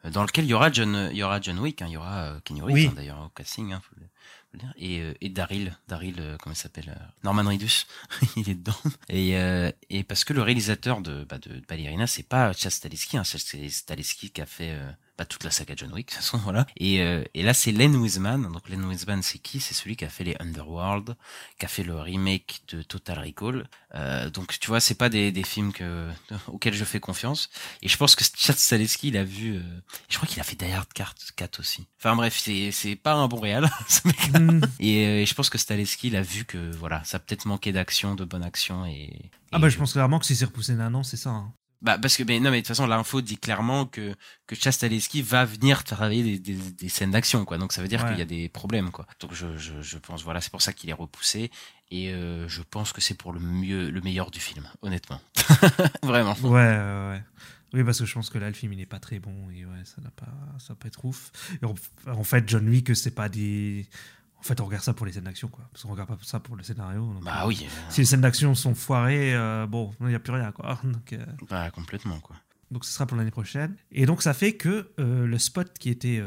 [0.05, 1.97] euh, dans lequel il y aura John, il y aura John Wick, hein, il y
[1.97, 2.87] aura euh, Kenny Reeves, Oui.
[2.87, 6.37] hein, d'ailleurs, au casting, hein, faut le, faut le dire, et, euh, et Daryl, Daryl,
[6.41, 7.85] comment il s'appelle, Norman Reedus,
[8.37, 8.77] il est dedans.
[9.09, 13.17] Et, euh, et parce que le réalisateur de, bah, de Ballerina, c'est pas Chad Stahelski,
[13.17, 14.75] hein, c'est Stahelski qui a fait
[15.17, 16.67] bah, toute la saga John Wick, de toute façon, voilà.
[16.77, 18.51] Et, euh, et là, c'est Len Wiseman.
[18.51, 19.59] Donc, Len Wiseman, c'est qui?
[19.59, 21.15] C'est celui qui a fait les Underworld,
[21.59, 23.67] qui a fait le remake de Total Recall.
[23.95, 26.09] Euh, donc, tu vois, c'est pas des, des films que,
[26.47, 27.49] auxquels je fais confiance.
[27.81, 29.55] Et je pense que Chad Stahelski, il a vu...
[29.57, 29.61] euh,
[30.09, 31.87] je crois qu'il a fait Die Hard 4 aussi.
[31.99, 34.39] Enfin bref, c'est c'est pas un bon réal, ce mec-là.
[34.39, 34.61] Mm.
[34.79, 37.45] Et, euh, et je pense que Stahelski, il a vu que, voilà, ça a peut-être
[37.45, 38.85] manqué d'action, de bonne action.
[38.85, 41.29] Et, Ah bah je pense clairement que si c'est repoussé d'un an, c'est ça.
[41.31, 41.53] hein.
[41.81, 44.15] Bah parce que mais non mais de toute façon l'info dit clairement que
[44.47, 48.03] que Chastaleski va venir travailler des, des, des scènes d'action quoi donc ça veut dire
[48.03, 48.09] Ouais.
[48.09, 50.73] qu'il y a des problèmes quoi donc je je, je pense voilà c'est pour ça
[50.73, 51.51] qu'il est repoussé
[51.91, 55.21] et euh, je pense que c'est pour le mieux le meilleur du film honnêtement
[56.03, 57.23] vraiment Ouais, ouais, ouais.
[57.73, 59.65] Oui, parce que je pense que là, le film, il n'est pas très bon et
[59.65, 61.31] ouais, ça n'a pas, ça pas être ouf.
[61.61, 61.65] Et
[62.09, 63.85] en fait, John Wick, c'est pas des.
[64.39, 65.67] En fait, on regarde ça pour les scènes d'action, quoi.
[65.71, 67.13] Parce qu'on regarde pas ça pour le scénario.
[67.13, 70.15] donc, bah euh, oui euh, Si les scènes d'action sont foirées, euh, bon, il n'y
[70.15, 70.79] a plus rien, quoi.
[70.83, 72.35] Donc, euh, bah complètement quoi
[72.69, 73.77] donc, ce sera pour l'année prochaine.
[73.93, 76.21] Et donc, ça fait que le spot qui était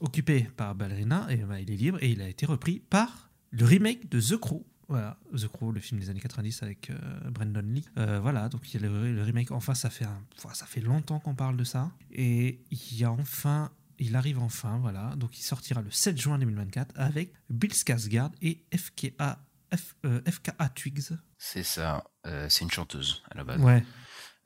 [0.00, 3.64] occupé par Ballerina, et, bah, il est libre et il a été repris par le
[3.64, 4.66] remake de The Crow.
[4.88, 7.84] Voilà, The Crow, le film des années 90 avec euh, Brandon Lee.
[7.96, 9.50] Euh, voilà, donc il y a le, le remake.
[9.52, 10.20] Enfin, ça fait, un,
[10.52, 11.92] ça fait longtemps qu'on parle de ça.
[12.10, 13.70] Et il y a enfin,
[14.02, 15.14] il arrive enfin, voilà.
[15.16, 19.38] Donc il sortira le 7 juin 2024 avec Bill Skarsgård et FKA,
[19.72, 21.10] F- euh, FKA Twigs.
[21.38, 23.82] c'est ça euh, c'est une chanteuse à la base Ouais.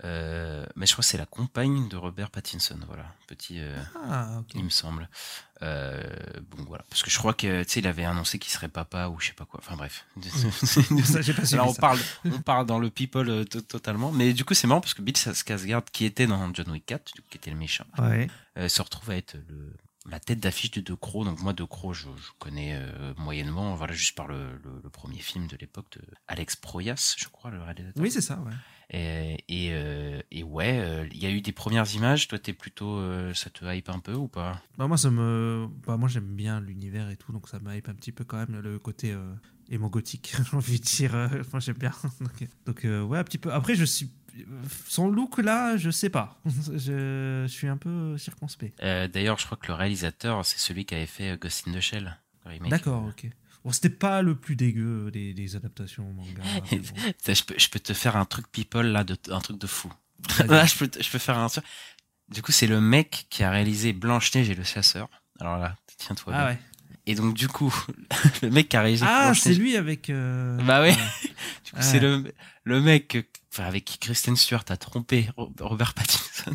[0.04, 4.40] Euh, mais je crois que c'est la compagne de Robert Pattinson, voilà, petit, euh, Ah,
[4.40, 4.50] ok.
[4.54, 5.08] il me semble.
[5.62, 6.02] Euh,
[6.50, 9.08] bon voilà, parce que je crois que tu sais, il avait annoncé qu'il serait papa
[9.08, 9.60] ou je sais pas quoi.
[9.62, 10.06] Enfin bref.
[10.22, 11.80] Ça, pas Alors on ça.
[11.80, 14.92] parle, on parle dans le people euh, to- totalement, mais du coup c'est marrant parce
[14.92, 17.86] que Bill Skarsgård, qui était dans John Wick 4, du coup, qui était le méchant,
[17.98, 18.28] Ouais.
[18.58, 19.72] euh, se retrouve à être le,
[20.10, 21.24] la tête d'affiche de De Croo.
[21.24, 24.90] Donc moi, De Croo, je, je connais euh, moyennement, voilà, juste par le, le, le
[24.90, 28.02] premier film de l'époque de Alex Proyas, je crois, le réalisateur.
[28.02, 28.52] Oui, c'est ça, ouais.
[28.90, 32.28] Et, et, euh, et ouais, euh, il y a eu des premières images.
[32.28, 34.62] Toi, t'es plutôt, euh, ça te hype un peu ou pas?
[34.78, 35.66] Bah, moi, ça me...
[35.86, 38.36] bah, moi j'aime bien l'univers et tout, donc ça me hype un petit peu quand
[38.36, 39.34] même le côté euh,
[39.70, 41.14] émo-gothique, j'ai envie de dire.
[41.14, 41.92] euh, moi, j'aime bien.
[42.66, 43.52] donc, euh, ouais, un petit peu.
[43.52, 44.10] Après, je suis.
[44.86, 46.38] Son look là, je sais pas.
[46.46, 48.78] je, je suis un peu circonspect.
[48.82, 51.72] Euh, D'ailleurs, je crois que le réalisateur, c'est celui qui avait fait euh, Ghost in
[51.72, 52.18] the Shell.
[52.68, 53.28] D'accord, ok.
[53.66, 56.40] Bon, c'était pas le plus dégueu des, des adaptations manga.
[56.70, 56.78] bon.
[57.18, 59.66] Putain, Je peux, je peux te faire un truc people là, de, un truc de
[59.66, 59.92] fou.
[60.46, 61.64] Là, je peux, je peux faire un truc.
[62.28, 65.08] Du coup, c'est le mec qui a réalisé Blanche-Neige et le chasseur.
[65.40, 66.46] Alors là, tiens-toi Ah bien.
[66.54, 66.58] ouais.
[67.06, 67.74] Et donc, du coup,
[68.42, 70.10] le mec qui a réalisé Ah, c'est lui avec.
[70.10, 70.92] euh, Bah ouais.
[70.92, 70.98] Du
[71.72, 71.82] coup, Ouais.
[71.82, 72.32] c'est le,
[72.64, 76.52] le mec enfin, avec qui Kristen Stewart a trompé Ro- Robert Pattinson.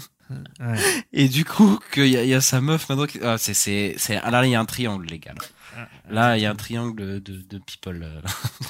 [0.62, 1.04] Ouais.
[1.14, 3.06] Et du coup, qu'il y, a- il y a sa meuf maintenant.
[3.06, 5.34] qui- Ah, c'est, c'est, c'est, là, il y a un triangle, les gars.
[5.38, 5.44] Ah,
[6.10, 8.04] Là, il y a un triangle de, de people.
[8.04, 8.22] euh,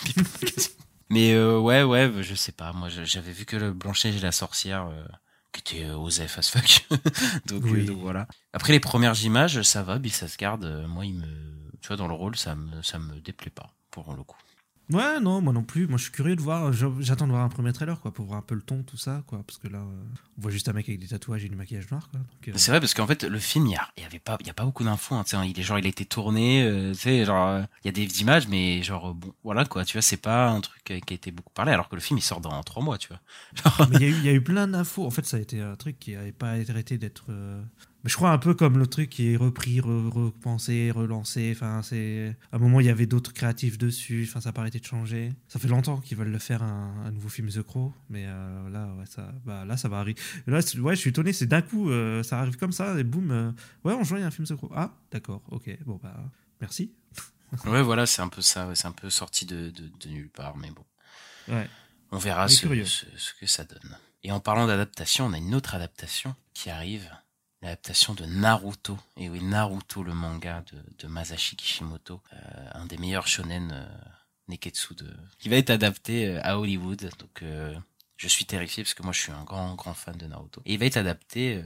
[0.06, 0.24] people.
[1.10, 2.72] Mais euh, ouais, ouais, je sais pas.
[2.74, 5.04] Moi, j'avais vu que le Blanchet et la sorcière, euh,
[5.52, 6.88] qui était euh, osef as fuck.
[7.46, 7.86] donc, Oui.
[7.86, 8.28] donc voilà.
[8.54, 10.00] Après les premières images, ça va.
[10.00, 11.26] Bill Skarsgård, moi, il me,
[11.82, 14.38] tu vois, dans le rôle, ça me, ça me déplaît pas pour le coup.
[14.92, 15.88] Ouais, non, moi non plus.
[15.88, 16.72] Moi, je suis curieux de voir.
[16.74, 19.24] J'attends de voir un premier trailer, quoi, pour voir un peu le ton, tout ça,
[19.28, 19.42] quoi.
[19.46, 20.04] Parce que là, euh,
[20.38, 22.20] on voit juste un mec avec des tatouages et du maquillage noir, quoi.
[22.48, 24.50] Euh, C'est vrai parce qu'en fait le film il y y avait pas il y
[24.50, 26.92] a pas beaucoup d'infos hein, tu sais, il est genre il a été tourné euh,
[26.94, 30.02] tu sais genre il y a des images mais genre bon voilà quoi tu vois
[30.02, 32.42] c'est pas un truc qui a été beaucoup parlé alors que le film il sort
[32.42, 33.20] dans trois mois tu vois
[33.54, 35.06] Genre, Mais il y, a eu- il y a eu plein d'infos.
[35.06, 37.26] En fait, ça a été un truc qui n'avait pas arrêté d'être.
[37.30, 37.62] euh,
[38.04, 41.52] je crois un peu comme le truc qui est repris, re- repensé, relancé.
[41.56, 42.36] Enfin, c'est.
[42.52, 44.26] À un moment, il y avait d'autres créatifs dessus.
[44.28, 45.32] Enfin, ça n'a pas arrêté de changer.
[45.48, 47.94] Ça fait longtemps qu'ils veulent le faire un, un nouveau film The Crow.
[48.10, 50.20] Mais euh, là, ouais, ça, bah, là, ça va arriver.
[50.48, 51.34] Là, ouais, je suis étonné.
[51.34, 53.32] C'est d'un coup, euh, ça arrive comme ça et boum.
[53.32, 53.52] euh,
[53.84, 54.72] ouais, on joue il y a un film The Crow.
[54.76, 55.70] Ah, d'accord, ok.
[55.86, 56.16] Bon, bah,
[56.60, 56.94] merci.
[57.66, 60.30] ouais voilà c'est un peu ça ouais, c'est un peu sorti de, de, de nulle
[60.30, 60.86] part mais bon
[61.50, 61.68] Ouais.
[62.12, 66.34] on verra ce que ça donne et en parlant d'adaptation on a une autre adaptation
[66.54, 67.10] qui arrive
[67.62, 72.98] l'adaptation de Naruto et oui Naruto le manga de, de Masashi Kishimoto euh, un des
[72.98, 73.86] meilleurs shonen euh,
[74.48, 75.08] Neketsu de
[75.40, 77.76] qui va être adapté euh, à Hollywood donc euh,
[78.18, 80.74] je suis terrifié parce que moi je suis un grand grand fan de Naruto et
[80.74, 81.64] il va être adapté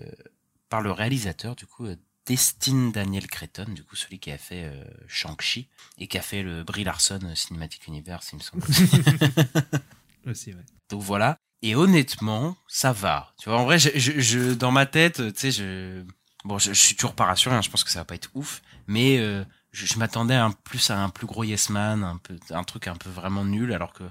[0.70, 1.88] par le réalisateur du coup
[2.26, 5.68] Destin Daniel Cretton du coup celui qui a fait euh, Shang-Chi
[6.00, 8.64] et qui a fait le Brie Larson Cinematic Universe il me semble
[10.28, 10.66] Aussi, ouais.
[10.90, 11.38] donc voilà.
[11.68, 13.34] Et honnêtement, ça va.
[13.40, 16.04] Tu vois, en vrai, je, dans ma tête, tu sais, je,
[16.44, 17.56] bon, je, je suis toujours pas rassuré.
[17.56, 20.92] hein, je pense que ça va pas être ouf, mais euh, je, m'attendais un plus
[20.92, 23.94] à un plus gros Yes Man, un peu, un truc un peu vraiment nul, alors
[23.94, 24.04] que,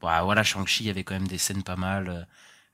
[0.00, 2.08] bah, voilà, Shang-Chi, avait quand même des scènes pas mal.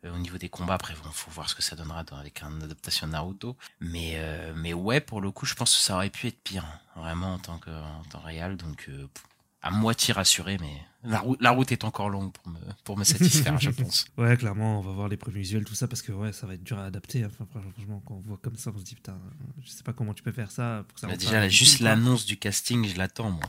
[0.05, 2.63] euh, au niveau des combats, après, bon, faut voir ce que ça donnera avec une
[2.63, 3.57] adaptation de Naruto.
[3.81, 6.65] Mais, euh, mais ouais, pour le coup, je pense que ça aurait pu être pire,
[6.65, 8.57] hein, vraiment en tant que, en temps réel.
[8.57, 8.89] Donc,
[9.63, 10.71] à moitié rassuré, mais
[11.03, 14.07] la, route la route est encore longue pour me, pour me satisfaire, je pense.
[14.17, 16.55] Ouais, clairement, on va voir les premiers visuels, tout ça, parce que ouais, ça va
[16.55, 17.25] être dur à adapter.
[17.25, 19.19] Enfin, franchement, quand on voit comme ça, on se dit, putain,
[19.63, 20.85] je sais pas comment tu peux faire ça.
[20.87, 23.43] Pour que ça Bah, déjà, là, juste l'annonce du casting, je l'attends, moi.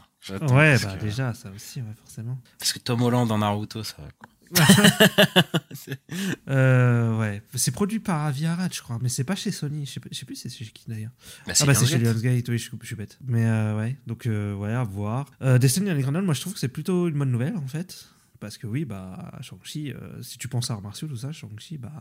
[0.51, 2.37] Ouais, bah que- déjà, ça aussi, ouais, forcément.
[2.57, 4.07] Parce que Tom Holland dans Naruto, ça va.
[4.19, 4.29] quoi.
[6.49, 9.85] Euh, ouais, c'est produit par Aviarad, je crois, mais c'est pas chez Sony.
[9.85, 11.11] Je sais, pas- je sais plus c'est chez qui d'ailleurs.
[11.45, 12.47] Bah, Ah bah c'est chez Lionsgate.
[12.49, 13.17] Oui, je, suis- je suis bête.
[13.25, 15.27] Mais euh, ouais, donc euh, ouais, à voir.
[15.41, 18.07] Euh, Destiny Underground, moi je trouve que c'est plutôt une bonne nouvelle en fait.
[18.39, 21.91] Parce que oui, bah, Shang-Chi, si tu penses à arts martiaux, tout ça, Shang-Chi, bah,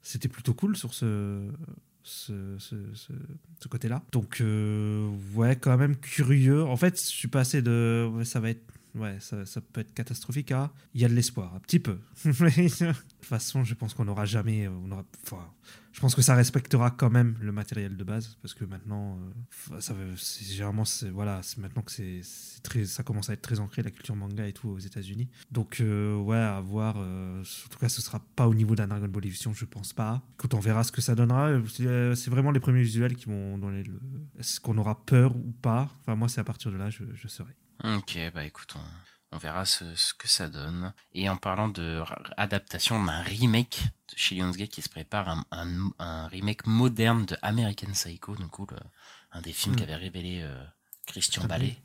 [0.00, 1.48] c'était plutôt cool sur ce,
[2.04, 3.12] ce, ce, ce-
[3.60, 4.02] ce côté-là.
[4.12, 4.40] Donc,
[5.34, 6.62] ouais, quand même curieux.
[6.64, 8.08] En fait, je suis passé de.
[8.14, 8.62] ouais, ça va être.
[8.98, 10.72] Ouais, ça, peut être catastrophique à.
[10.94, 11.98] Il y a de l'espoir, un petit peu.
[12.24, 14.68] De toute façon, je pense qu'on n'aura jamais.
[14.68, 15.04] On aura,
[15.98, 19.18] je pense que ça respectera quand même le matériel de base parce que maintenant,
[19.72, 24.14] euh, ça, c'est- voilà, c'est maintenant que ça commence à être très ancré la culture
[24.14, 25.28] manga et tout aux États-Unis.
[25.50, 26.94] Donc euh, ouais, à voir.
[26.98, 29.92] euh, en tout cas, ce sera pas au niveau d'un Dragon Ball Evolution, je pense
[29.92, 30.22] pas.
[30.36, 33.58] Quand on verra ce que ça donnera, c'est euh, vraiment les premiers visuels qui vont
[33.58, 34.00] donner le.
[34.38, 35.90] Est-ce qu'on aura peur ou pas?
[36.02, 37.56] Enfin, moi, c'est à partir de là, je, je saurai.
[37.82, 38.80] Ok, bah écoute, on,
[39.32, 40.92] on verra ce, ce que ça donne.
[41.12, 42.02] Et en parlant de
[42.36, 43.80] adaptation d'un remake
[44.12, 48.46] de chez Lionsgate qui se prépare, un, un, un remake moderne de American Psycho, du
[48.46, 48.76] coup, le-
[49.32, 49.78] un des films Mm.
[49.78, 50.64] qu'avait révélé euh,
[51.06, 51.76] Christian Ballet,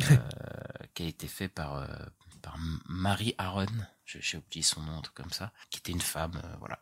[0.00, 0.16] euh,
[0.94, 1.86] qui a été fait par, euh,
[2.42, 2.56] par
[2.88, 3.66] Marie Aaron,
[4.04, 6.80] je- j'ai oublié son nom, un truc comme ça, qui était une femme, voilà.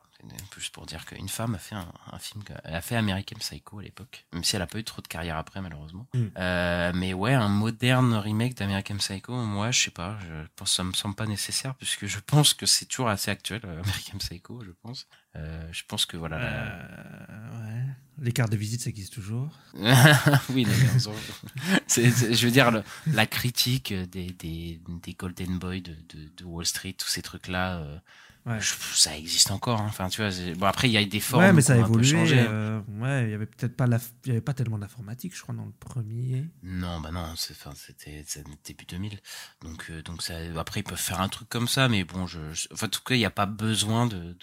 [0.57, 3.37] Juste pour dire qu'une femme a fait un, un film, que- elle a fait American
[3.41, 6.07] Psycho à l'époque, même si elle a pas eu trop de carrière après malheureusement.
[6.15, 6.27] Mm.
[6.39, 10.85] Euh, mais ouais, un moderne remake d'American Psycho, moi je sais pas, je pense ça
[10.85, 14.63] me semble pas nécessaire puisque je pense que c'est toujours assez actuel euh, American Psycho,
[14.65, 15.07] je pense.
[15.35, 16.37] Euh, je pense que voilà.
[16.37, 17.83] Euh, ouais.
[18.19, 19.49] Les cartes de visite, ça existe toujours.
[20.51, 21.15] oui, en soi,
[21.87, 26.29] c'est- c'est- je veux dire, le- la critique des, des, des Golden Boys de, de,
[26.37, 27.99] de Wall Street, tous ces trucs-là, euh,
[28.45, 28.61] Ouais.
[28.61, 29.81] je- ça existe encore.
[29.81, 29.87] hein.
[29.89, 31.45] Enfin, tu vois, bon, après, il y a des formes.
[31.45, 32.13] Ouais, mais ça a évolué.
[32.39, 33.99] euh, ouais, il y avait peut-être pas, la...
[34.25, 36.45] il y avait pas tellement d'informatique, je crois, dans le premier.
[36.63, 38.25] Non, bah non, c'était
[38.65, 39.21] début 2000.
[39.63, 42.41] Donc, euh, donc ça, après, ils peuvent faire un truc comme ça, mais bon, je,
[42.73, 44.37] enfin, en tout cas, il n'y a pas besoin de,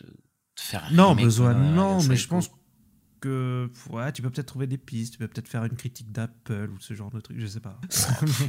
[0.55, 2.49] faire un Non, remake, besoin, non, mais je pense
[3.19, 6.69] que ouais, tu peux peut-être trouver des pistes, tu peux peut-être faire une critique d'Apple
[6.73, 7.79] ou ce genre de truc, je sais pas.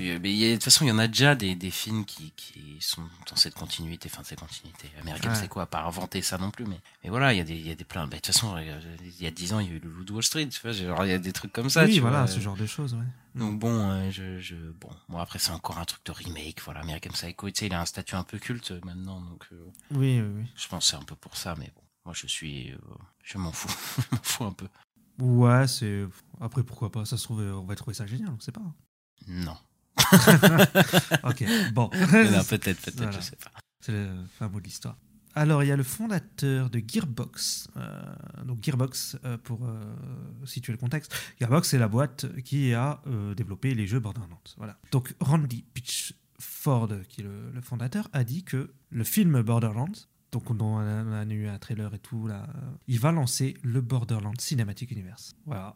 [0.00, 2.76] Euh, mais de toute façon, il y en a déjà des, des films qui, qui
[2.80, 4.88] sont dans cette continuité, enfin, cette continuité.
[5.00, 5.34] American Ouais.
[5.34, 7.70] c'est quoi, pas inventer ça non plus, mais, mais voilà, il y a des, y
[7.70, 9.74] a des plein, de toute façon, euh, il y a 10 ans, il y a
[9.74, 11.68] eu le Loup de Wall Street, tu vois, genre, il y a des trucs comme
[11.70, 12.26] ça, oui, tu voilà, vois.
[12.28, 13.04] ce genre de choses, ouais.
[13.34, 16.80] Donc bon, euh, je, je, bon, bon, après, c'est encore un truc de remake, voilà,
[16.80, 19.56] American Psycho, tu sais, il a un statut un peu culte euh, maintenant, donc, euh,
[19.92, 20.44] Oui, oui, oui.
[20.56, 22.76] je pense c'est un peu pour ça, mais bon, moi, je suis, euh,
[23.22, 23.68] je m'en fous,
[24.10, 24.68] je m'en fous un peu.
[25.20, 26.04] Ouais, c'est.
[26.40, 28.62] Après, pourquoi pas Ça se trouve, on va trouver ça génial, on sait pas.
[29.28, 29.56] Non.
[31.24, 31.90] Ok, bon.
[31.92, 33.10] Non, peut-être, peut-être, Voilà.
[33.12, 33.50] je sais pas.
[33.80, 34.96] C'est le fin mot de l'histoire.
[35.34, 37.68] Alors, il y a le fondateur de Gearbox.
[37.76, 38.02] euh,
[38.44, 39.94] donc, Gearbox, euh, pour euh,
[40.44, 43.00] situer le contexte, Gearbox, c'est la boîte qui a
[43.36, 44.40] développé les jeux Borderlands.
[44.56, 44.76] Voilà.
[44.90, 49.92] Donc, Randy Pitchford, qui est le, le fondateur, a dit que le film Borderlands,
[50.32, 52.46] donc on a, on a eu un trailer et tout, là,
[52.86, 55.34] il va lancer le Borderlands Cinematic Universe.
[55.46, 55.74] Voilà.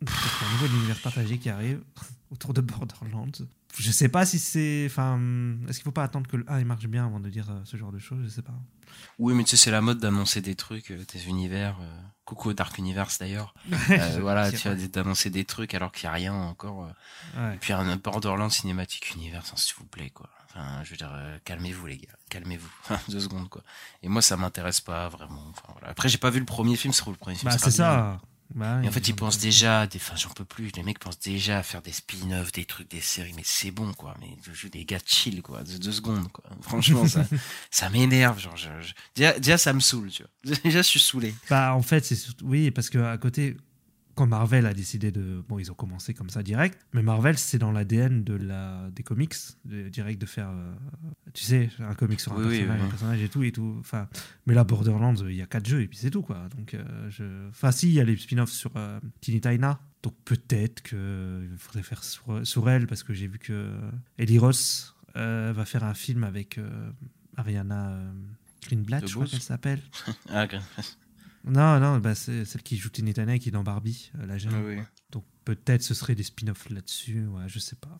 [0.00, 1.82] Donc, il y a un nouvel univers partagé qui arrive
[2.30, 3.30] autour de Borderlands.
[3.76, 4.84] Je sais pas si c'est.
[4.86, 5.18] Enfin,
[5.68, 7.60] est-ce qu'il faut pas attendre que le 1 il marche bien avant de dire euh,
[7.64, 8.22] ce genre de choses?
[8.24, 8.54] Je sais pas.
[9.18, 11.78] Oui, mais tu sais, c'est la mode d'annoncer des trucs, euh, des univers.
[11.80, 13.54] euh, Coucou Dark Universe d'ailleurs.
[14.20, 14.88] Voilà, tu vrai.
[14.88, 16.88] d'annoncer des trucs alors qu'il n'y a rien encore.
[17.36, 17.54] Ouais.
[17.54, 20.30] Et puis un Borderlands Cinematic Universe, hein, s'il vous plaît, quoi.
[20.56, 22.70] Enfin, je veux dire, euh, calmez-vous les gars, calmez-vous.
[23.08, 23.62] Deux secondes, quoi.
[24.02, 25.44] Et moi, ça m'intéresse pas vraiment.
[25.50, 25.88] Enfin, voilà.
[25.88, 27.50] Après, j'ai pas vu le premier film, c'est le premier film.
[27.50, 28.20] Bah, c'est ça.
[28.54, 30.70] Bah, Et en fait, ils pensent déjà, des, enfin, j'en peux plus.
[30.76, 33.92] Les mecs pensent déjà à faire des spin-offs, des trucs, des séries, mais c'est bon,
[33.94, 34.14] quoi.
[34.20, 36.44] Mais je joue des gars chill, quoi, de deux secondes, quoi.
[36.60, 37.24] Franchement, ça,
[37.72, 40.56] ça m'énerve, genre, je, je- déjà, déjà, ça me saoule, tu vois.
[40.62, 41.34] Déjà, je suis saoulé.
[41.50, 43.56] Bah, en fait, c'est surtout- oui, parce que à côté,
[44.14, 47.58] quand Marvel a décidé de, bon, ils ont commencé comme ça direct, mais Marvel, c'est
[47.58, 50.72] dans l'ADN de la des comics, de, direct de faire, euh,
[51.32, 52.86] tu sais, un comic sur un Oui, personnage, oui.
[52.86, 53.76] un personnage et tout et tout.
[53.80, 54.08] Enfin,
[54.46, 56.48] mais là, Borderlands, il y a quatre jeux et puis c'est tout, quoi.
[56.56, 59.80] Donc, euh, je, enfin, si, il y a les spin-offs sur euh, Tiny Tina.
[60.02, 63.70] Donc peut-être que il faudrait faire sur, sur elle parce que j'ai vu que
[64.18, 66.90] Ellie Ross euh, va faire un film avec euh,
[67.38, 68.12] Ariana euh,
[68.66, 69.80] Greenblatt, je crois qu'elle s'appelle.
[70.28, 70.56] Ah, ok.
[71.44, 74.26] Non, non, bah c'est celle qui joue Tiny Tina et qui est dans Barbie, euh,
[74.26, 74.54] la jeune.
[74.64, 74.82] Oui.
[75.10, 77.98] Donc peut-être ce serait des spin-offs là-dessus, ouais, je sais pas.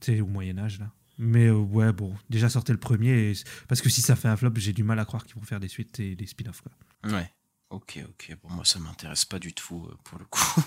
[0.00, 0.90] C'est au Moyen-Âge là.
[1.16, 3.34] Mais euh, ouais, bon, déjà sortez le premier, et-
[3.68, 5.60] parce que si ça fait un flop, j'ai du mal à croire qu'ils vont faire
[5.60, 6.60] des suites et des spin-offs.
[6.60, 6.72] Quoi.
[7.12, 7.30] Ouais.
[7.70, 8.36] Ok, ok.
[8.42, 10.60] Bon, moi, ça m'intéresse pas du tout, euh, pour le coup.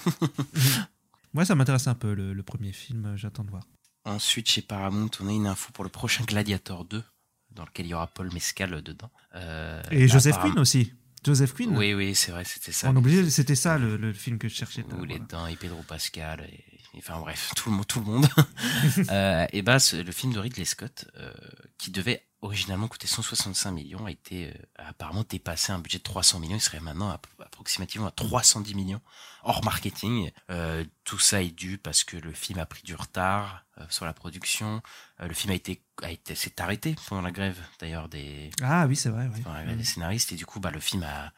[1.34, 3.63] Moi, ça m'intéresse un peu le, le premier film, j'attends de voir.
[4.06, 7.03] Ensuite, chez Paramount, on a une info pour le prochain Gladiator 2,
[7.51, 9.12] dans lequel il y aura Paul Mescal dedans.
[9.36, 10.93] Euh, Et là, Joseph Quinn aussi.
[11.28, 12.90] Joseph Quinn Oui, oui, c'est vrai, c'était ça.
[12.90, 12.96] On
[13.30, 14.84] c'était ça le, le film que je cherchais.
[14.98, 18.00] Où il est dedans, et Pedro Pascal, et, et- enfin bref, tout le, mo- tout
[18.00, 18.28] le monde.
[19.12, 21.32] euh, et bah, ce- le film de Ridley Scott, euh,
[21.78, 26.04] qui devait originalement coûter 165 millions, a été euh, a apparemment dépassé un budget de
[26.04, 26.56] 300 millions.
[26.58, 29.02] Il serait maintenant à- approximativement à 310 millions
[29.43, 30.32] hors marketing.
[30.52, 34.06] Euh, tout ça est dû parce que le film a pris du retard euh, sur
[34.06, 34.82] la production.
[35.19, 38.95] Le film a été, a été s'est arrêté pendant la grève d'ailleurs des, Ah oui,
[38.95, 39.28] c'est vrai.
[39.34, 39.76] oui.
[39.76, 41.32] des scénaristes et du coup bah le film a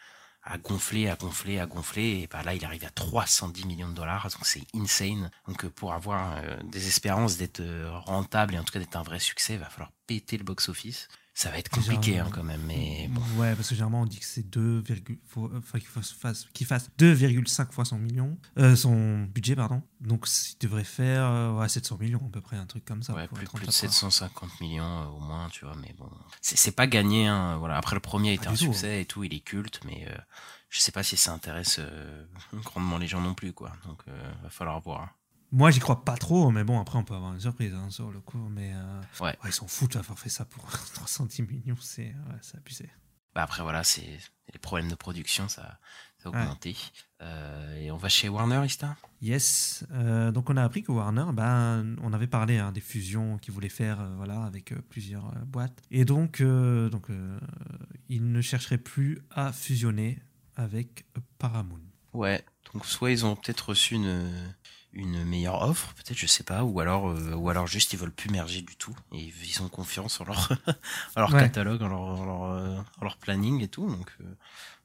[0.43, 3.93] a gonflé, a gonflé, a gonflé, et bah là il arrive à 310 millions de
[3.93, 5.29] dollars, donc c'est insane.
[5.47, 8.95] Donc euh, pour avoir euh, des espérances d'être euh, rentable et en tout cas d'être
[8.95, 11.07] un vrai succès, il va falloir péter le box-office.
[11.39, 13.21] Ça va être compliqué hein, quand même, mais bon.
[13.37, 14.83] Ouais, parce que généralement on dit que c'est 2,
[15.25, 19.81] faut, euh, enfin, qu'il fasse, qu'il fasse 2,5 fois son million, euh, son budget pardon.
[20.01, 23.13] Donc il devrait faire euh, ouais, 700 millions à peu près, un truc comme ça.
[23.13, 23.71] Ouais, plus, plus de rentable, quoi.
[23.71, 26.09] 750 millions euh, au moins, tu vois, mais bon,
[26.41, 27.27] c'est pas gagné.
[27.27, 27.77] Hein, voilà.
[27.77, 30.07] Après le premier a été Ah, un tout, succès et tout, il est culte, mais
[30.09, 30.17] euh,
[30.69, 31.79] je sais pas si ça intéresse
[32.53, 33.71] grandement les gens non plus, quoi.
[33.85, 35.07] Donc euh, va falloir voir.
[35.51, 38.11] Moi j'y crois pas trop, mais bon après on peut avoir une surprise hein, sur
[38.11, 38.49] le coup.
[38.49, 39.35] Mais euh, Ouais.
[39.45, 42.89] ils s'en foutent d'avoir fait ça pour 310 millions, c'est ouais, abusé.
[43.35, 44.19] Bah après voilà, c'est
[44.53, 45.79] les problèmes de production, ça,
[46.17, 46.75] ça a augmenté.
[47.21, 48.95] Euh, et on va chez Warner, Ista?
[49.21, 49.85] Yes.
[49.91, 53.53] Euh, donc on a appris que Warner, ben, on avait parlé hein, des fusions qu'ils
[53.53, 55.79] voulaient faire, euh, voilà, avec plusieurs boîtes.
[55.91, 57.07] Et donc, donc
[58.07, 60.19] ils ne chercheraient plus à fusionner
[60.55, 61.05] avec
[61.37, 61.79] Paramount.
[62.13, 64.27] Ouais, donc soit ils ont peut-être reçu une,
[64.93, 68.11] une meilleure offre, peut-être, je sais pas, ou alors, euh, ou alors juste ils veulent
[68.11, 70.51] plus merger du tout et ils ont confiance en leur,
[71.15, 71.41] en leur Ouais.
[71.41, 73.87] catalogue, en leur, en leur, euh, en leur planning et tout.
[73.87, 74.35] Donc, euh,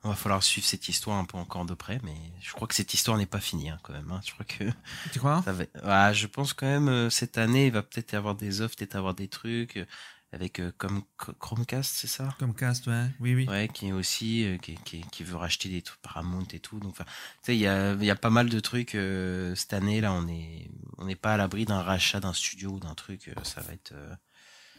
[0.03, 2.75] on va falloir suivre cette histoire un peu encore de près, mais je crois que
[2.75, 4.11] cette histoire n'est pas finie hein, quand même.
[4.13, 4.21] Hein.
[4.27, 4.65] Je crois que
[5.13, 5.65] Tu crois ça va...
[5.83, 8.77] ah, je pense quand même euh, cette année il va peut-être y avoir des offres,
[8.77, 9.87] peut-être avoir des trucs euh,
[10.35, 12.35] avec euh, comme Ch- Chromecast, c'est ça?
[12.39, 13.07] Comme cast, ouais.
[13.21, 13.49] Oui, oui.
[13.49, 16.79] Ouais, qui est aussi euh, qui, qui, qui veut racheter des trucs Paramount et tout.
[16.81, 17.05] Donc, tu
[17.43, 20.13] sais, il y a, y a pas mal de trucs euh, cette année là.
[20.13, 23.31] On est on n'est pas à l'abri d'un rachat d'un studio ou d'un truc.
[23.43, 23.95] ça va être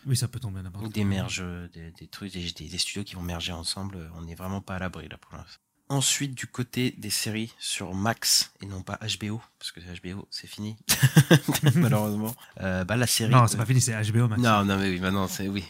[0.05, 3.15] Oui, ça peut tomber n'importe ou des merges, des, des trucs, des, des, studios qui
[3.15, 4.11] vont merger ensemble.
[4.15, 5.64] On n'est vraiment pas à l'abri là pour l'instant.
[5.87, 10.47] Ensuite, du côté des séries sur Max et non pas HBO, parce que HBO c'est
[10.47, 10.75] fini
[11.75, 12.33] malheureusement.
[12.61, 13.31] Euh, bah la série.
[13.31, 14.41] Non, c'est pas fini, c'est HBO Max.
[14.41, 15.63] Non, non, mais oui, maintenant, c'est, oui,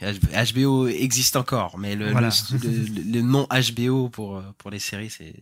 [0.53, 2.29] HBO existe encore, mais le, Voilà.
[2.51, 5.33] le, le- le nom HBO pour, pour les séries, c'est,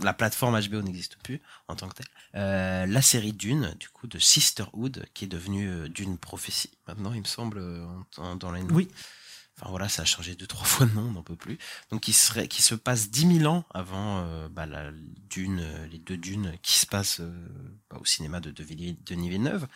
[0.00, 2.06] la plateforme HBO n'existe plus en tant que telle.
[2.34, 6.70] Euh, la série Dune, du coup, de Sisterhood, qui est devenue euh, Dune Prophétie.
[6.88, 7.86] Maintenant, il me semble, euh,
[8.18, 8.74] en- en- dans les noms.
[8.74, 8.88] Oui.
[9.60, 11.58] Enfin voilà, ça a changé deux, trois fois de nom, on n'en peut plus.
[11.90, 14.90] Donc qui serait, qui se passe 10 000 ans avant euh, bah, la
[15.28, 17.30] Dune, les deux Dunes qui se passent euh,
[17.90, 19.66] bah, au cinéma de, de Denis Villeneuve,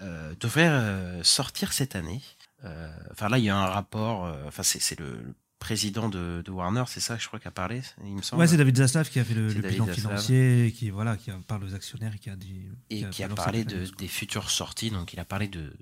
[0.00, 2.22] euh, devraient euh, sortir cette année.
[2.64, 4.22] Euh, Enfin là, il y a un rapport.
[4.46, 7.50] Enfin, c'est c'est le, le président de, de Warner, c'est ça, je crois, qui a
[7.50, 8.40] parlé, il me semble.
[8.40, 9.94] Ouais, c'est David Zaslav qui a fait le, le bilan Zaslav.
[9.94, 13.28] financier, qui voilà, qui a- parle aux actionnaires et qui a dit et qui a
[13.28, 14.90] balancé parlé toute la de, des futures sorties.
[14.90, 15.72] Donc, il a parlé de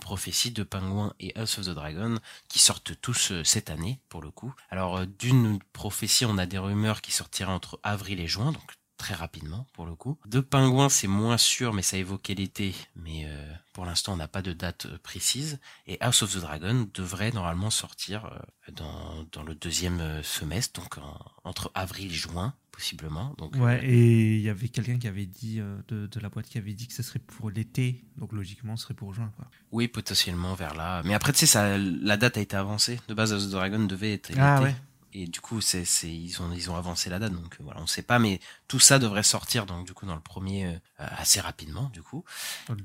[0.00, 4.20] prophétie de Penguin et House of the Dragon qui sortent tous euh, cette année pour
[4.22, 4.54] le coup.
[4.70, 8.62] Alors euh, d'une prophétie, on a des rumeurs qui sortiraient entre avril et juin, donc
[8.96, 10.18] très rapidement pour le coup.
[10.26, 14.28] De Penguin, c'est moins sûr, mais ça évoquait l'été, mais euh, pour l'instant on n'a
[14.28, 15.58] pas de date précise.
[15.86, 18.30] Et House of the Dragon devrait normalement sortir
[18.72, 23.34] dans, le deuxième semestre, donc en- entre avril et juin possiblement.
[23.38, 26.28] Donc euh, Ouais, et il y avait quelqu'un qui avait dit, euh, de, de la
[26.28, 29.32] boîte qui avait dit que ce serait pour l'été, donc logiquement ce serait pour juin.
[29.36, 29.46] Quoi.
[29.72, 31.02] Oui, potentiellement vers là.
[31.04, 33.00] Mais après, tu sais, ça, la date a été avancée.
[33.08, 34.40] De base, the Dragon devait être l'été.
[34.40, 34.74] Ah ouais.
[35.12, 37.32] Et du coup, c'est, ils ont, ils ont avancé la date.
[37.32, 39.66] Donc euh, voilà, on sait pas, mais tout ça devrait sortir.
[39.66, 42.24] Donc du coup, dans le premier, euh, assez rapidement, du coup.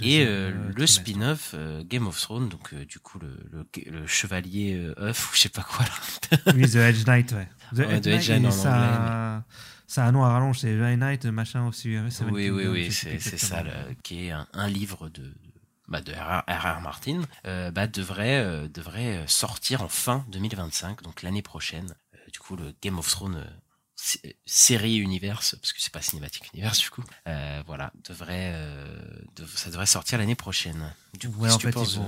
[0.02, 3.68] Et euh, euh, le spin-off euh, Game of Thrones, donc euh, du coup le, le,
[3.92, 6.54] le chevalier euh, œuf ou je sais pas quoi là.
[6.56, 7.48] Oui, The Edge Knight, ouais.
[7.76, 9.46] The Ouais, Edge Knight en ça,
[9.88, 11.96] ça a un nom à rallonge, c'est The Knight, machin aussi.
[12.32, 13.64] oui, oui, oui, c'est, ça,
[14.04, 15.34] qui est un, livre de,
[15.88, 16.82] bah, de R.R.
[16.82, 21.94] Martin, euh, bah, devrait, euh, devrait euh, sortir en fin 2025, donc l'année prochaine.
[22.34, 23.46] Du coup, le Game of Thrones
[23.96, 28.98] sé- série univers, parce que c'est pas cinématique univers du coup, euh, voilà, devrait, euh,
[29.36, 30.94] dev- ça devrait sortir l'année prochaine.
[31.20, 32.00] Du coup, Ouais, en fait, penses.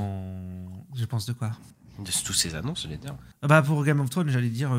[0.96, 1.52] Je pense de quoi?
[2.00, 3.16] de, tous ces annonces, dire?
[3.42, 4.72] Ah Bah pour Game of Thrones, j'allais dire.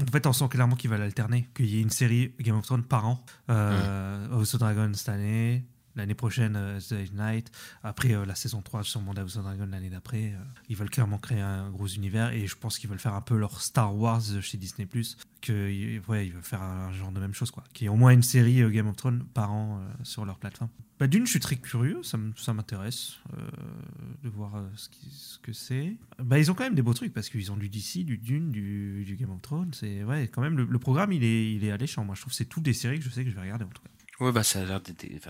[0.00, 2.64] En fait, on sent clairement qu'ils veulent alterner, qu'il y ait une série Game of
[2.66, 3.24] Thrones par an.
[3.50, 5.64] Euh, House of Dragon cette année,
[5.98, 7.50] l'année prochaine euh, The Edge Knight,
[7.82, 10.32] après euh, la saison 3 sûrement House of Dragon l'année d'après.
[10.32, 13.20] euh, ils veulent clairement créer un gros univers et je pense qu'ils veulent faire un
[13.20, 14.88] peu leur Star Wars chez Disney+,
[15.42, 17.64] que ouais, ils veulent faire un genre de même chose, quoi.
[17.72, 20.70] Qu'il y ait au moins une série Game of Thrones par an sur leur plateforme.
[20.98, 22.18] Bah, D'une, je suis très curieux, ça
[22.52, 23.46] m'intéresse euh,
[24.22, 25.96] de voir euh, ce, que c'est.
[26.18, 28.50] Bah, ils ont quand même des beaux trucs parce qu'ils ont du DC, du Dune,
[28.50, 29.72] du, Game of Thrones.
[29.72, 32.04] C'est ouais, quand même le, programme il est, il est alléchant.
[32.04, 33.64] Moi, je trouve que c'est toutes des séries que je sais que je vais regarder
[33.64, 33.90] en tout cas.
[34.20, 34.80] Ouais, bah ça a l'air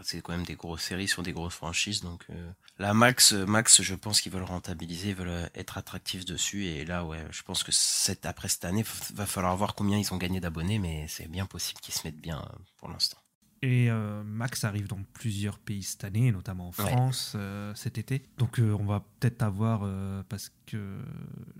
[0.03, 3.83] c'est quand même des grosses séries sur des grosses franchises, donc euh, là Max, Max,
[3.83, 7.63] je pense qu'ils veulent rentabiliser, ils veulent être attractifs dessus, et là ouais, je pense
[7.65, 11.29] que cette, après cette année, va falloir voir combien ils ont gagné d'abonnés, mais c'est
[11.29, 12.43] bien possible qu'ils se mettent bien
[12.79, 13.19] pour l'instant.
[13.63, 16.91] Et euh, Max arrive dans plusieurs pays cette année, notamment en Ouais.
[16.91, 18.25] France euh, cet été.
[18.39, 19.81] Donc euh, on va peut-être avoir,
[20.29, 20.99] parce que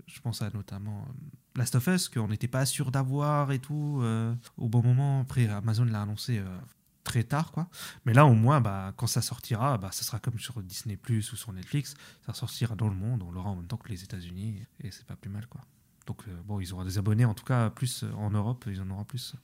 [0.07, 1.05] je pense à notamment
[1.55, 4.01] Last of Us, qu'on n'était pas sûr d'avoir et tout
[4.57, 5.21] au bon moment.
[5.21, 6.41] Après, Amazon l'a annoncé
[7.03, 7.67] très tard, quoi.
[8.05, 11.33] Mais là, au moins, bah, quand ça sortira, bah, ça sera comme sur Disney Plus
[11.33, 11.95] ou sur Netflix.
[12.25, 15.05] Ça sortira dans le monde, on l'aura en même temps que les États-Unis, et c'est
[15.05, 15.61] pas plus mal, quoi.
[16.05, 19.05] Donc bon, ils auront des abonnés, en tout cas, plus en Europe, ils en auront
[19.05, 19.35] plus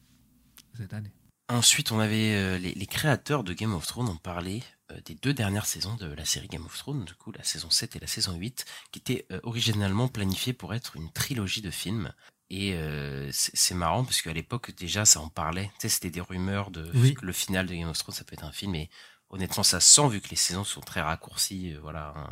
[0.73, 1.11] cette année.
[1.47, 5.13] Ensuite, on avait euh, les, les créateurs de Game of Thrones ont parlé euh, des
[5.13, 7.99] deux dernières saisons de la série Game of Thrones, du coup la saison 7 et
[7.99, 12.11] la saison 8, qui étaient euh, originalement planifiées pour être une trilogie de films.
[12.49, 16.21] Et euh, c'est marrant parce qu'à l'époque déjà ça en parlait, tu sais c'était des
[16.21, 17.13] rumeurs de Oui.
[17.15, 18.89] que le final de Game of Thrones ça peut être un film et
[19.31, 22.13] honnêtement ça se sent vu que les saisons sont très raccourcies, euh, voilà.
[22.15, 22.29] hein,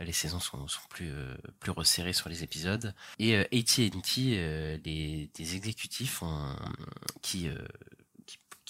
[0.00, 2.94] Les saisons sont, sont plus euh, plus resserrées sur les épisodes.
[3.18, 3.90] Et euh, AT&T,
[4.38, 6.56] euh, les des exécutifs ont,
[7.20, 7.58] qui, euh,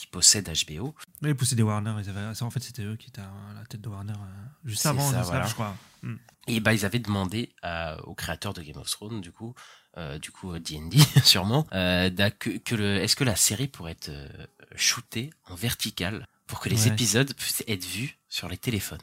[0.01, 1.95] qui possèdent HBO, Mais ils possédaient Warner.
[2.03, 2.41] Ils avaient...
[2.43, 5.21] En fait, c'était eux qui étaient à la tête de Warner euh, juste avant ça,
[5.23, 5.47] voilà.
[5.47, 5.77] je crois.
[6.03, 6.15] Mm.
[6.49, 9.55] Et bah ils avaient demandé à, aux créateurs de Game of Thrones, du coup,
[9.99, 13.93] euh, du coup D&D sûrement, euh, d'a- que, que le, est-ce que la série pourrait
[13.93, 14.27] être euh,
[14.75, 16.93] shootée en vertical pour que les Ouais.
[16.95, 19.03] épisodes puissent être vus sur les téléphones?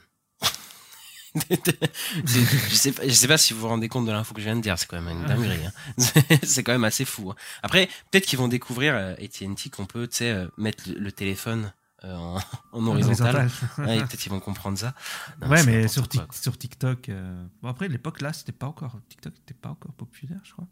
[2.24, 4.46] Je sais pas, je sais pas si vous vous rendez compte de l'info que je
[4.46, 5.66] viens de dire, c'est quand même une dinguerie.
[5.66, 5.72] Hein.
[6.42, 7.30] C'est- quand même assez fou.
[7.30, 7.34] hein.
[7.62, 11.72] Après, peut-être qu'ils vont découvrir euh, AT&T qu'on peut, euh, mettre le, le téléphone
[12.04, 12.38] euh, en,
[12.72, 13.36] en horizontal.
[13.36, 13.86] Horizontal.
[13.86, 14.94] Ouais, peut-être qu'ils vont comprendre ça.
[15.40, 17.08] Non, ouais, mais sur, quoi, Tik- sur TikTok.
[17.08, 18.96] euh, Bon, après, l'époque là, c'était pas encore.
[19.08, 20.66] TikTok n'était pas encore populaire, je crois.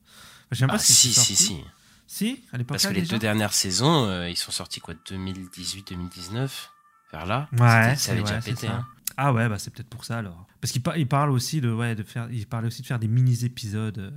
[0.53, 1.65] Enfin, même pas Ah, si si, si, si.
[2.09, 4.79] Si, à l'époque Parce là, que les déjà deux dernières saisons, euh, ils sont sortis
[4.81, 6.49] quoi, 2018-2019,
[7.13, 7.49] vers là.
[7.53, 8.69] Ouais, ça avait déjà pété.
[8.69, 8.87] hein.
[9.17, 10.47] Ah ouais, bah c'est peut-être pour ça alors.
[10.61, 12.99] Parce qu'il par- il parle aussi de ouais de faire, il parlait aussi de faire
[12.99, 14.11] des mini épisodes, euh,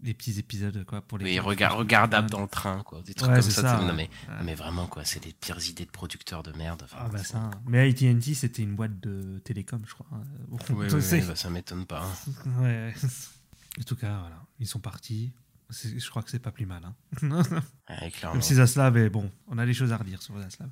[0.00, 1.24] des petits épisodes quoi pour les.
[1.24, 3.02] Oui, gens qui regard, font- regardable dans le train, quoi.
[3.02, 3.78] Des trucs Ouais, comme ça.
[3.80, 4.36] non, mais, Ouais.
[4.38, 6.82] non, mais vraiment, quoi, c'est les pires idées de producteurs de merde.
[6.84, 7.50] Enfin, Ah bah ça.
[7.66, 10.06] Mais AT&T c'était une boîte de télécom, je crois.
[10.12, 10.22] hein.
[10.70, 12.04] Oui, oui, bah, ça m'étonne pas.
[12.04, 12.90] hein.
[13.80, 15.32] En tout cas, voilà, ils sont partis.
[15.70, 16.82] Je crois que c'est pas plus mal.
[16.84, 16.94] Hein.
[18.12, 18.34] Clairement.
[18.34, 20.68] Même si Zaslav est bon, on a des choses à redire sur Zaslav.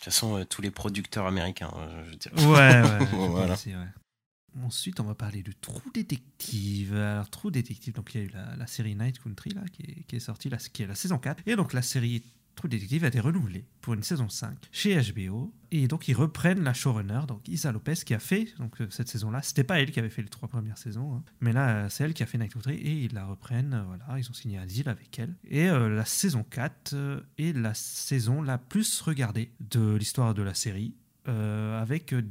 [0.00, 2.32] De toute façon, euh, tous les producteurs américains, euh, je veux dire.
[2.48, 3.06] Ouais, ouais.
[3.28, 3.52] Voilà.
[3.52, 4.62] aussi, ouais.
[4.64, 6.96] Ensuite, on va parler de True Detective.
[6.96, 9.82] Alors, True Detective, donc il y a eu la, la série Night Country là, qui,
[9.82, 11.42] est, qui est sortie, là, qui est la saison 4.
[11.46, 12.22] Et donc, la série
[12.60, 15.50] True Detective a été renouvelée pour une saison 5 chez HBO.
[15.70, 19.08] Et donc, ils reprennent la showrunner, donc Isa Lopez, qui a fait donc, euh, cette
[19.08, 19.40] saison-là.
[19.40, 21.22] C'était pas elle qui avait fait les trois premières saisons, hein.
[21.40, 23.72] mais là, euh, c'est elle qui a fait Night Country et ils la reprennent.
[23.72, 25.34] euh, voilà, ils ont signé un deal avec elle.
[25.48, 30.52] Et la saison 4 euh, est la saison la plus regardée de l'histoire de la
[30.52, 30.92] série,
[31.28, 32.22] euh, avec euh,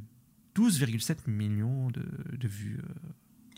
[0.56, 2.06] 12,7 millions de,
[2.38, 2.80] de vues.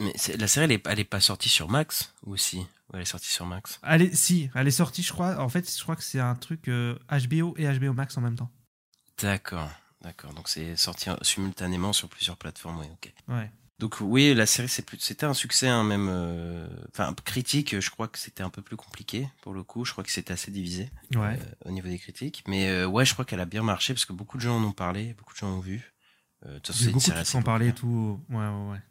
[0.01, 0.11] Euh.
[0.27, 2.57] Mais la série, elle est, elle est pas sortie sur Max ou si?
[2.59, 3.79] Ouais, elle est sortie sur Max.
[3.83, 5.37] Elle est, si, elle est sortie, je crois.
[5.39, 8.35] En fait, je crois que c'est un truc euh, HBO et HBO Max en même
[8.35, 8.51] temps.
[9.21, 9.69] D'accord,
[10.01, 10.33] d'accord.
[10.33, 13.13] Donc c'est sorti euh, simultanément sur plusieurs plateformes, oui, ok.
[13.29, 13.51] Ouais.
[13.79, 17.79] Donc oui, la série c'était un succès hein, même, euh, enfin critique.
[17.79, 19.85] Je crois que c'était un peu plus compliqué pour le coup.
[19.85, 21.39] Je crois que c'était assez divisé Ouais.
[21.39, 22.43] euh, au niveau des critiques.
[22.47, 24.63] Mais euh, ouais, je crois qu'elle a bien marché parce que beaucoup de gens en
[24.63, 25.93] ont parlé, beaucoup de gens ont vu.
[26.45, 28.19] Euh, de toute façon, beaucoup série de assez gens en parler et tout.
[28.29, 28.81] Ouais, ouais, ouais.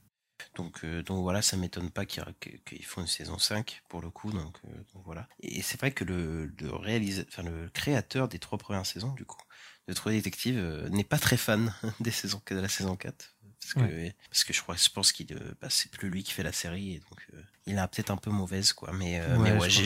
[0.56, 4.32] Donc, euh, donc voilà, ça m'étonne pas qu'ils font une saison 5 pour le coup.
[4.32, 5.28] Donc, euh, donc voilà.
[5.40, 9.40] Et c'est vrai que le, le enfin le créateur des trois premières saisons du coup
[9.88, 13.74] de True Detective euh, n'est pas très fan des saisons de la saison 4 parce
[13.74, 15.26] que parce que je crois je pense qu'il
[15.60, 17.26] bah, c'est plus lui qui fait la série et donc
[17.66, 18.92] il a peut-être un peu mauvaise quoi.
[18.92, 19.84] Mais mais Ouais, je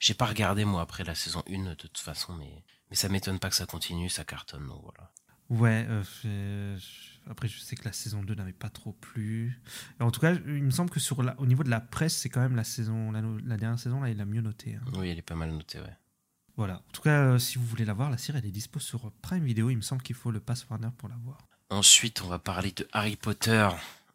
[0.00, 3.38] j'ai pas- regardé moi après la saison 1 de toute façon, mais mais ça m'étonne
[3.38, 5.10] pas que ça continue, ça cartonne donc voilà.
[5.50, 5.86] Ouais,
[6.22, 9.60] je- après je sais que la saison 2 n'avait pas trop plu.
[10.00, 12.28] En tout cas, il me semble que sur la, au niveau de la presse, c'est
[12.28, 14.74] quand même la saison, la, la dernière saison là, il a mieux noté.
[14.76, 14.84] hein.
[14.94, 15.96] Oui, elle est pas mal notée, ouais.
[16.56, 16.74] Voilà.
[16.88, 19.10] En tout cas, euh, si vous voulez la voir, la série elle est dispo sur
[19.22, 19.70] Prime Video.
[19.70, 21.38] Il me semble qu'il faut le pass Warner pour la voir.
[21.70, 23.68] Ensuite, on va parler de Harry Potter.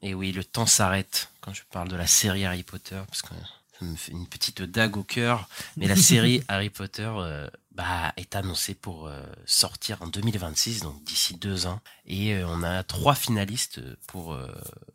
[0.03, 3.33] Et oui, le temps s'arrête quand je parle de la série Harry Potter, parce que
[3.81, 5.49] une petite dague au cœur.
[5.75, 11.03] Mais la série Harry Potter euh, bah, est annoncée pour euh, sortir en 2026, donc
[11.03, 11.81] d'ici deux ans.
[12.05, 14.37] Et euh, on a trois finalistes pour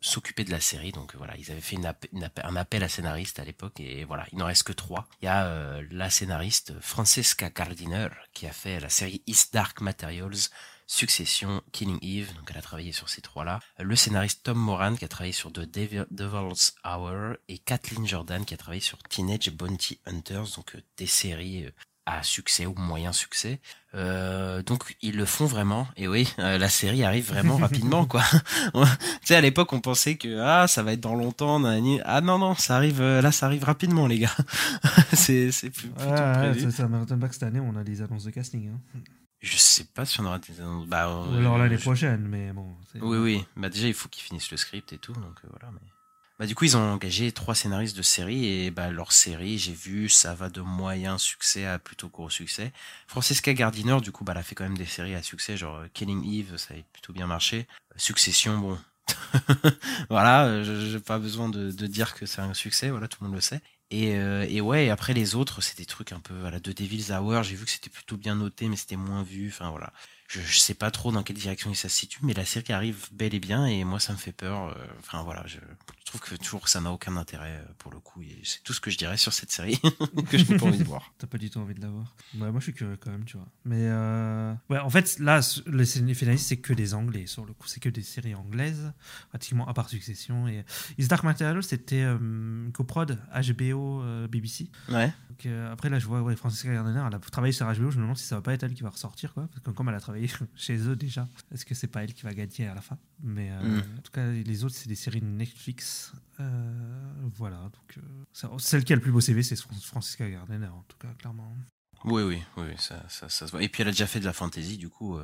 [0.01, 0.91] s'occuper de la série.
[0.91, 4.25] Donc voilà, ils avaient fait une une un appel à scénaristes à l'époque, et voilà,
[4.31, 5.07] il n'en reste que trois.
[5.21, 10.49] Il y a la scénariste Francesca Gardiner, qui a fait la série East Dark Materials,
[10.87, 13.59] Succession, Killing Eve, donc elle a travaillé sur ces trois-là.
[13.79, 18.45] Le scénariste Tom Moran qui a travaillé sur The Devil- Devil's Hour et Kathleen Jordan
[18.45, 21.71] qui a travaillé sur Teenage Bounty Hunters, donc euh, des séries euh,
[22.05, 23.61] à succès ou moyen succès.
[23.95, 28.23] Euh, donc ils le font vraiment et oui, euh, la série arrive vraiment rapidement quoi.
[28.73, 28.81] tu
[29.23, 32.55] sais à l'époque on pensait que ah ça va être dans longtemps, ah non non
[32.55, 34.35] ça arrive là ça arrive rapidement les gars.
[35.13, 36.59] c'est c'est plus, plutôt prévu.
[36.61, 38.69] ça, ça m'étonne pas que cette année on a des annonces de casting.
[38.69, 38.99] hein.
[39.43, 40.87] Je sais pas si on aura des annonces.
[40.87, 42.75] Bah, Ou alors l'année je- prochaine, mais bon.
[42.95, 43.45] Oui, oui.
[43.57, 45.69] Bah déjà, il faut qu'ils finissent le script et tout, donc euh, voilà.
[45.73, 45.81] Mais...
[46.39, 49.73] Bah du coup, ils ont engagé trois scénaristes de série et bah leur série, j'ai
[49.73, 52.71] vu, ça va de moyen succès à plutôt gros succès.
[53.07, 55.75] Francesca Gardiner, du coup, bah elle a fait quand même des séries à succès, genre
[55.77, 57.67] euh, Killing Eve, ça a plutôt bien marché.
[57.91, 58.79] Euh, Succession, bon.
[60.09, 63.17] voilà, euh, je- j'ai pas besoin de, de dire que c'est un succès, voilà, tout
[63.21, 63.61] le monde le sait.
[63.93, 66.59] Et, euh, et ouais, et après les autres, c'est des trucs un peu à la
[66.59, 69.69] The Devil's Hour, j'ai vu que c'était plutôt bien noté, mais c'était moins vu, enfin
[69.69, 69.93] voilà.
[70.27, 73.07] Je, je sais pas trop dans quelle direction ça se situe, mais la série arrive
[73.11, 74.69] bel et bien et moi ça me fait peur.
[74.69, 75.57] euh, Enfin voilà, je,
[75.99, 78.73] je trouve que toujours ça n'a aucun intérêt euh, pour le coup et c'est tout
[78.73, 79.79] ce que je dirais sur cette série
[80.29, 81.13] que je n'ai pas envie de voir.
[81.17, 82.15] T'as pas du tout envie de la voir.
[82.35, 83.47] Ouais, moi je suis curieux quand même, tu vois.
[83.65, 84.53] Mais euh...
[84.69, 87.67] ouais, en fait, là, les finalistes, c'est que des anglais sur le coup.
[87.67, 88.91] C'est que des séries anglaises,
[89.29, 90.47] pratiquement à part Succession.
[90.47, 90.63] Et
[90.97, 94.69] Is Dark Material, c'était euh, coprod HBO euh, BBC.
[94.89, 95.07] Ouais.
[95.29, 97.91] Donc, euh, après, là, je vois ouais, Francisca Gardner, elle a travaillé sur HBO.
[97.91, 99.47] Je me demande si ça va pas être elle qui va ressortir, quoi.
[99.51, 100.12] Parce que comme elle a travaillé
[100.55, 102.97] chez eux déjà, est-ce que c'est pas elle qui va gagner à la fin?
[103.21, 103.97] Mais euh, Mm.
[103.97, 106.13] en tout cas, les autres, c'est des séries Netflix.
[106.39, 107.57] Euh, voilà.
[107.57, 110.97] Donc, euh, celle qui a le plus beau CV, c'est Fran- Francisca Gardner, en tout
[110.97, 111.55] cas, clairement.
[112.05, 113.63] Oui, oui, oui, ça, ça, ça se voit.
[113.63, 115.17] Et puis elle a déjà fait de la fantasy, du coup,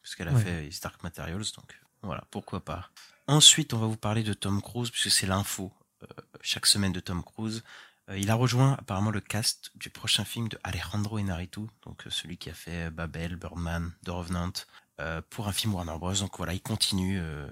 [0.00, 0.42] puisqu'elle a Ouais.
[0.42, 2.90] fait His Dark Materials, donc voilà, pourquoi pas.
[3.26, 5.72] Ensuite, on va vous parler de Tom Cruise, puisque c'est l'info
[6.02, 6.06] euh,
[6.40, 7.62] chaque semaine de Tom Cruise.
[8.08, 12.10] Euh, il a rejoint apparemment le cast du prochain film de Alejandro Inarritu, donc euh,
[12.10, 14.52] celui qui a fait Babel, Birdman, The Revenant,
[15.00, 16.14] euh, pour un film Warner Bros.
[16.14, 17.18] Donc voilà, il continue.
[17.20, 17.48] euh,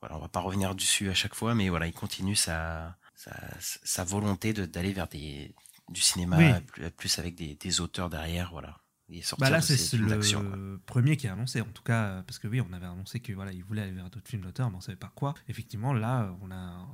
[0.00, 3.32] voilà, on va pas revenir dessus à chaque fois, mais voilà, il continue sa sa,
[3.60, 5.54] sa volonté de- d'aller vers des
[5.88, 6.90] du cinéma Oui.
[6.96, 8.78] plus avec des, des auteurs derrière, voilà.
[9.10, 10.58] Et sortir Bah là, de c'est ces le films d'action, quoi.
[10.84, 13.32] premier qui a annoncé, en tout cas, euh, parce que oui, on avait annoncé que
[13.32, 15.32] voilà, il voulait aller vers d'autres films d'auteur, mais on savait pas quoi.
[15.48, 16.86] Effectivement, là, on a,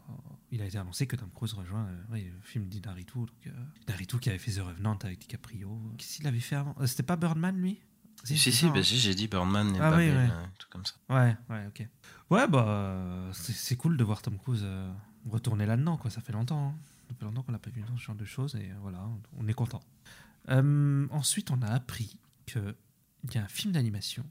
[0.53, 4.19] il a été annoncé que Tom Cruise rejoint euh, oui, le film d'Inaritu, donc euh,
[4.21, 5.77] qui avait fait The Revenant avec DiCaprio.
[5.99, 6.77] Qu'est-ce qu'il avait fait avant?
[6.81, 7.81] Euh, C'était pas Birdman, lui?
[8.23, 10.31] Si, si, ça, bah, si, j'ai dit Birdman et Ah oui, Babel, ouais.
[10.33, 10.95] euh, tout comme ça.
[11.11, 11.89] Ouais, ouais, ok.
[12.31, 14.65] Ouais, bah, c'est cool de voir Tom Cruise
[15.29, 16.11] retourner là-dedans, quoi.
[16.11, 16.69] Ça fait longtemps.
[16.69, 16.75] hein.
[17.09, 19.01] Ça fait longtemps qu'on l'a pas vu dans ce genre de choses, et voilà,
[19.37, 19.83] on est content.
[20.51, 22.17] Euh, ensuite, on a appris
[22.47, 22.75] qu'il
[23.35, 24.25] y a un film d'animation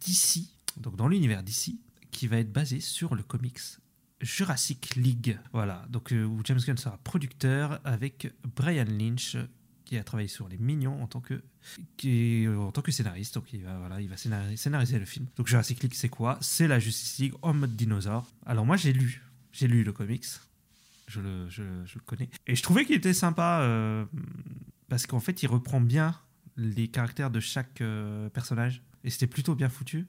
[0.00, 3.60] d'ici, donc dans l'univers d'ici, qui va être basé sur le comics
[4.20, 5.38] Jurassic League.
[5.52, 9.36] Voilà, donc euh, où James Gunn sera producteur avec Brian Lynch
[9.86, 11.42] qui a travaillé sur Les Mignons en tant que
[12.04, 13.34] euh, en tant que scénariste.
[13.34, 15.26] Donc il va voilà, il va scénari- scénariser le film.
[15.36, 16.38] Donc Jurassic League c'est quoi?
[16.42, 18.30] C'est la Justice League en mode dinosaure.
[18.44, 20.26] Alors moi j'ai lu, j'ai lu le comics.
[21.08, 22.28] Je le, je, je le connais.
[22.46, 23.64] Et je trouvais qu'il était sympa
[24.90, 26.14] parce qu'en fait il reprend bien
[26.56, 28.82] les caractères de chaque euh, personnage.
[29.02, 30.06] Et c'était plutôt bien foutu.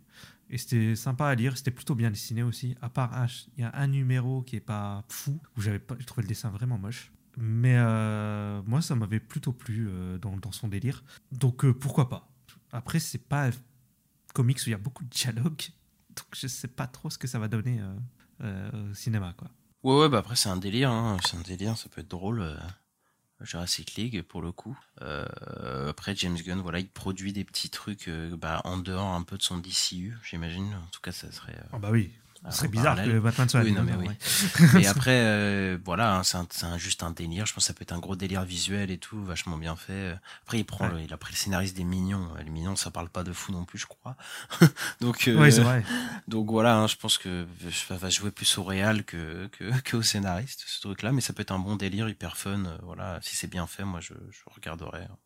[0.50, 2.76] Et c'était sympa à lire, c'était plutôt bien dessiné aussi.
[2.82, 5.96] À part, un, il y a un numéro qui est pas fou, où j'avais pas,
[5.98, 7.14] je trouvais le dessin vraiment moche.
[7.38, 11.06] Mais euh, moi, ça m'avait plutôt plu euh, dans, dans son délire.
[11.32, 12.30] Donc pourquoi pas?
[12.74, 13.52] Après, c'est pas un
[14.34, 15.62] comics où il y a beaucoup de dialogue.
[16.16, 17.80] Donc je sais pas trop ce que ça va donner
[18.42, 19.50] au cinéma, quoi.
[19.84, 21.18] Ouais, ouais, bah après, c'est un délire, hein.
[21.26, 22.58] c'est un délire, ça peut être drôle.
[23.44, 24.78] Jurassic League, pour le coup.
[25.02, 29.24] Euh, après, James Gunn, voilà, il produit des petits trucs euh, bah, en dehors un
[29.24, 30.74] peu de son DCU, j'imagine.
[30.76, 31.54] En tout cas, ça serait.
[31.56, 32.12] euh, Ah bah oui.
[32.50, 33.16] Ce serait bizarre parallèle.
[33.16, 34.08] que Batman soit Oui, non, mais oui.
[34.82, 37.46] Et après, euh, voilà, hein, c'est un- un- juste un délire.
[37.46, 40.16] Je pense que ça peut être un gros délire visuel et tout, vachement bien fait.
[40.44, 40.94] Après, il prend, Ouais.
[40.94, 42.30] le- il a pris le scénariste des Mignons.
[42.44, 44.16] Les Mignons, ça parle pas de fou non plus, je crois.
[45.02, 45.84] donc, euh, vrai.
[46.28, 47.46] donc voilà, hein, je pense que
[47.88, 51.12] ça va jouer plus au réal que, que, que au scénariste, ce truc-là.
[51.12, 52.66] Mais ça peut être un bon délire, hyper fun.
[52.66, 55.18] euh, voilà, si c'est bien fait, moi, je, je regarderai hein,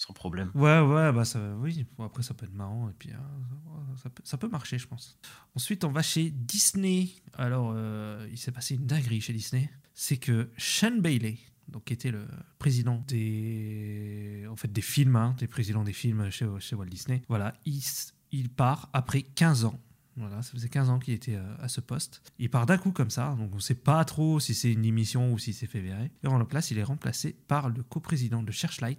[0.00, 0.50] sans problème.
[0.54, 1.84] Ouais, ouais, bah ça, oui.
[1.98, 4.88] Bon, après, ça peut être marrant et puis euh, ça, peut, ça peut marcher, je
[4.88, 5.18] pense.
[5.54, 7.10] Ensuite, on va chez Disney.
[7.34, 9.70] Alors, euh, il s'est passé une dinguerie chez Disney.
[9.92, 11.36] C'est que Sean Bailey,
[11.68, 12.26] donc qui était le
[12.58, 17.20] président des, en fait, des films, hein, des présidents des films chez, chez Walt Disney,
[17.28, 19.78] voilà, il, part après 15 ans.
[20.16, 22.22] Voilà, ça faisait 15 ans qu'il était euh, à ce poste.
[22.38, 24.84] Il part d'un coup comme ça, donc on ne sait pas trop si c'est une
[24.86, 26.10] émission ou si c'est fait virer.
[26.24, 28.98] Et en la place, il est remplacé par le coprésident de Searchlight,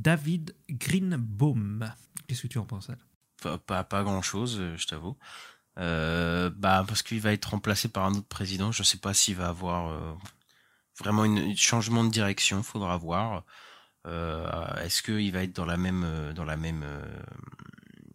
[0.00, 1.92] David Greenbaum.
[2.26, 2.98] Qu'est-ce que tu en penses, Al?
[3.42, 5.16] Pas, pas, pas grand-chose, euh, je t'avoue.
[5.78, 8.72] Euh, bah parce qu'il va être remplacé par un autre président.
[8.72, 10.14] Je sais pas s'il va avoir euh,
[10.98, 12.62] vraiment un changement de direction.
[12.62, 13.44] Faudra voir.
[14.06, 16.84] Euh, Est-ce qu'il va être dans la même dans la même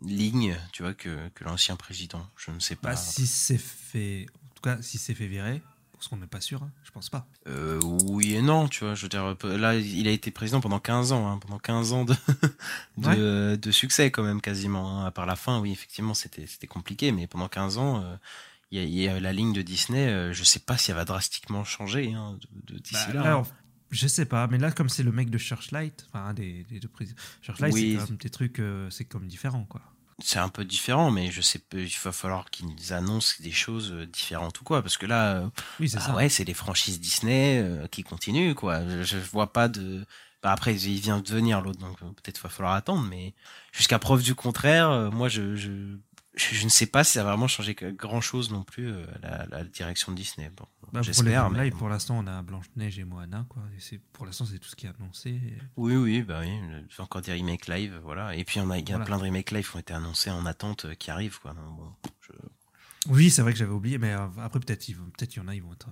[0.01, 2.27] ligne, tu vois, que, que l'ancien président?
[2.35, 2.89] Je ne sais pas.
[2.89, 5.61] Bah, si c'est fait, en tout cas, si c'est fait virer,
[5.95, 7.27] parce qu'on n'est pas sûr, hein, je pense pas.
[7.47, 8.95] Euh, oui et non, tu vois.
[8.95, 12.05] Je veux dire, là, il a été président pendant 15 ans, hein, pendant 15 ans
[12.05, 12.13] de,
[12.97, 15.01] de, de succès quand même quasiment.
[15.01, 15.05] hein.
[15.05, 18.15] À part la fin, oui, effectivement, c'était compliqué, mais pendant 15 ans, euh,
[18.71, 20.07] il y, a, il y a la ligne de Disney.
[20.07, 22.37] euh, je sais pas si elle va drastiquement changer hein,
[22.67, 23.23] de, de d'ici Bah, là.
[23.23, 23.45] là, on-
[23.91, 26.87] je sais pas, mais là, comme c'est le mec de Searchlight, enfin, des, des deux
[26.87, 27.97] présidents, Searchlight, Oui.
[28.05, 29.81] c'est des trucs, euh, c'est comme différent, quoi.
[30.19, 33.91] C'est un peu différent, mais je sais pas, il va falloir qu'ils annoncent des choses
[33.91, 35.49] euh, différentes ou quoi, parce que là, euh,
[35.79, 36.13] Oui, c'est ah ça.
[36.13, 38.87] ouais, c'est les franchises Disney euh, qui continuent, quoi.
[38.87, 40.05] Je, je vois pas de.
[40.41, 43.33] Bah après, il vient de venir l'autre, donc peut-être va falloir attendre, mais
[43.73, 45.97] jusqu'à preuve du contraire, euh, moi, je, je,
[46.37, 49.05] je, je ne sais pas si ça va vraiment changer grand chose non plus euh,
[49.21, 50.51] la, la direction de Disney.
[50.55, 53.63] Bon, Bah, J'espère, mais pour l'instant, on a Blanche-Neige et Moana, quoi.
[53.91, 55.29] Et pour l'instant, c'est tout ce qui est annoncé.
[55.31, 56.49] Et- oui, oui, bah oui,
[56.97, 58.35] vais encore des remakes live, voilà.
[58.35, 59.05] Et puis on a, il y a Voilà.
[59.05, 61.53] plein de remakes live qui ont été annoncés en attente euh, qui arrivent, quoi.
[61.53, 62.33] Bon, je-
[63.11, 65.47] Oui, c'est vrai que j'avais oublié, mais euh, après, peut-être il peut-être il y en
[65.47, 65.87] a, ils vont être.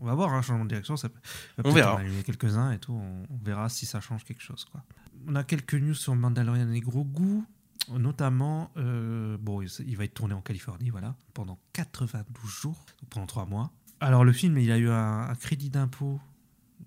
[0.00, 0.96] on va voir, hein, changement de direction.
[0.96, 1.18] Ça peut,
[1.58, 1.94] va peut-être verra.
[1.94, 2.94] en allumer quelques-uns et tout.
[2.94, 4.82] On, on verra si ça change quelque chose, quoi.
[5.28, 7.42] On a quelques news sur Mandalorian et Grogu.
[7.90, 13.26] Notamment, euh, bon, il va être tourné en Californie, voilà, pendant 92 jours, donc pendant
[13.26, 13.72] 3 mois.
[14.00, 16.20] Alors, le film, il a eu un, un crédit d'impôt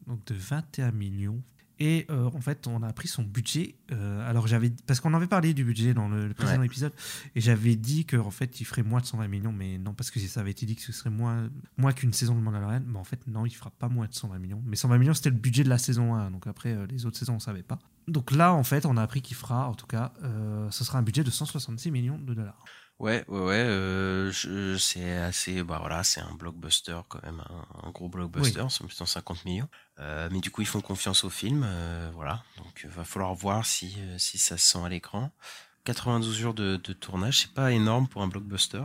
[0.08, 1.42] donc de 21 millions.
[1.78, 3.76] Et euh, en fait, on a pris son budget.
[3.92, 4.72] euh, alors, j'avais.
[4.88, 6.66] Parce qu'on avait parlé du budget dans le, le précédent Ouais.
[6.68, 6.94] épisode.
[7.36, 9.52] Et j'avais dit qu'en fait, il ferait moins de 120 millions.
[9.52, 12.34] Mais non, parce que ça avait été dit que ce serait moins, moins qu'une saison
[12.36, 12.82] de Mandalorian.
[12.88, 14.62] Mais en fait, non, il fera pas moins de 120 millions.
[14.66, 16.32] Mais 120 millions, c'était le budget de la saison 1.
[16.32, 17.80] Donc après, euh, les autres saisons, on savait pas.
[18.08, 21.00] Donc là, en fait, on a appris qu'il fera, en tout cas, euh, ce sera
[21.00, 22.64] un budget de 166 millions de dollars.
[23.00, 27.88] Ouais, ouais, ouais, euh, je- c'est assez, bah voilà, c'est un blockbuster quand même, un,
[27.88, 29.68] un gros blockbuster, c'est 150 millions.
[30.00, 31.68] Euh, mais du coup, ils font confiance au film,
[32.14, 32.44] voilà.
[32.58, 35.32] Donc, il va falloir voir si, si ça se sent à l'écran.
[35.84, 38.84] 92 jours de, de tournage, c'est pas énorme pour un blockbuster,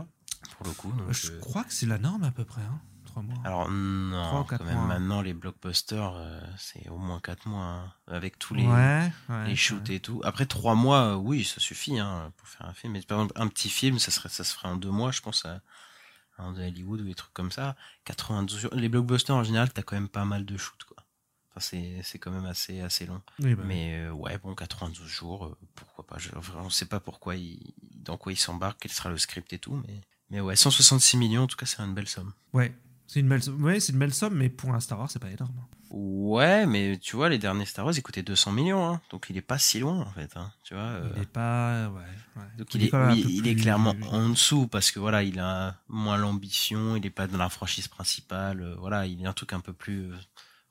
[0.57, 0.91] pour le coup.
[0.91, 2.81] donc, je crois que c'est la norme à peu près, hein,
[3.11, 3.35] 3 mois.
[3.43, 4.85] alors non, ou quand même mois.
[4.85, 9.47] maintenant les blockbusters, euh, c'est au moins 4 mois, hein, avec tous les, ouais, ouais,
[9.47, 9.95] les shoots ouais.
[9.95, 10.21] et tout.
[10.23, 12.93] Après trois mois, euh, oui, ça suffit hein, pour faire un film.
[12.93, 15.21] Mais par exemple, un petit film, ça serait, ça se ferait en deux mois, je
[15.21, 15.61] pense, à,
[16.37, 17.75] à un de Hollywood ou des trucs comme ça.
[18.05, 18.71] 92 jours.
[18.73, 20.97] Les blockbusters en général, t'as quand même pas mal de shoots, quoi.
[21.49, 23.21] Enfin, c'est, c'est quand même assez, assez long.
[23.39, 23.63] Oui, bah.
[23.65, 26.17] Mais euh, ouais, bon, 92 jours, pourquoi pas.
[26.17, 29.59] Je, on sait pas pourquoi il, dans quoi il s'embarque, quel sera le script et
[29.59, 29.99] tout, mais,
[30.29, 32.31] mais ouais, 166 millions, en tout cas, c'est une belle somme.
[32.53, 32.73] Ouais,
[33.11, 35.19] c'est une belle, somme- ouais, c'est une belle somme, mais pour un Star Wars, c'est
[35.19, 35.53] pas énorme.
[35.89, 39.35] Ouais, mais tu vois, les derniers Star Wars, ils coûtaient 200 millions, hein, donc il
[39.35, 40.83] est pas si loin, en fait, hein, tu vois.
[40.83, 41.99] euh, Il n'est pas, ouais,
[42.37, 42.43] ouais.
[42.57, 47.05] Donc il est, est clairement en dessous parce que voilà, il a moins l'ambition, il
[47.05, 50.11] est pas dans la franchise principale, euh, voilà, il est un truc un peu plus
[50.11, 50.15] euh,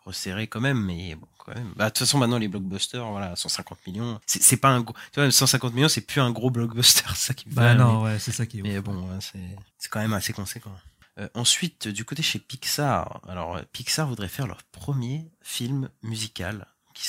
[0.07, 1.70] resserré quand même, mais bon, quand même.
[1.76, 5.20] Bah, de toute façon, maintenant les blockbusters, voilà, 150 millions, c'est pas un gros, tu
[5.20, 8.18] vois, 150 millions, c'est plus un gros blockbuster, ça qui me Bah fait- non, ouais,
[8.18, 8.62] c'est ça qui est.
[8.62, 8.84] mais ouf.
[8.84, 9.18] bon, ouais,
[9.76, 10.72] c'est quand même assez conséquent.
[11.20, 16.66] Euh, ensuite, du côté chez Pixar, alors euh, Pixar voudrait faire leur premier film musical
[16.94, 17.06] qui,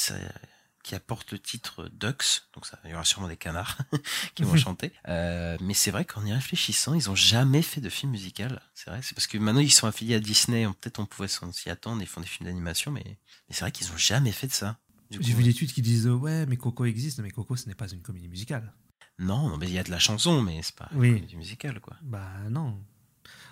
[0.84, 3.78] qui apporte le titre Ducks, donc ça, il y aura sûrement des canards
[4.36, 4.92] qui vont chanter.
[5.08, 8.62] Euh, mais c'est vrai qu'en y réfléchissant, ils ont jamais fait de film musical.
[8.74, 11.70] C'est vrai, c'est parce que maintenant ils sont affiliés à Disney, peut-être on pouvait s'y
[11.70, 14.54] attendre, ils font des films d'animation, mais, mais c'est vrai qu'ils ont jamais fait de
[14.54, 14.78] ça.
[15.10, 17.88] J'ai vu des tweets qui disent ouais, mais Coco existe, mais Coco, ce n'est pas
[17.90, 18.74] une comédie musicale.
[19.20, 21.22] Non, non, mais il y a de la chanson, mais c'est pas Oui.
[21.22, 21.96] du musical, quoi.
[22.02, 22.84] Bah non.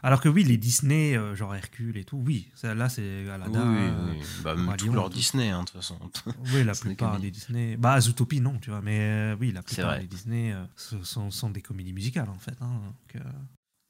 [0.04, 3.30] Alors que oui, les Disney, euh, genre Hercule et tout, oui, ça, là c'est Oui,
[3.30, 3.72] Aladdin.
[3.74, 4.26] oui, euh, oui.
[4.43, 5.10] Bah, Roi tout leur.
[5.10, 6.00] Disney, hein, de toute façon.
[6.54, 7.76] Oui, la plupart des Disney.
[7.78, 8.82] Bah, Zootopie, non, tu vois.
[8.82, 12.39] Mais euh, oui, la plupart des Disney euh, ce sont, sont des comédies musicales, en
[12.39, 12.56] fait.
[12.62, 12.82] hein,
[13.14, 13.24] donc,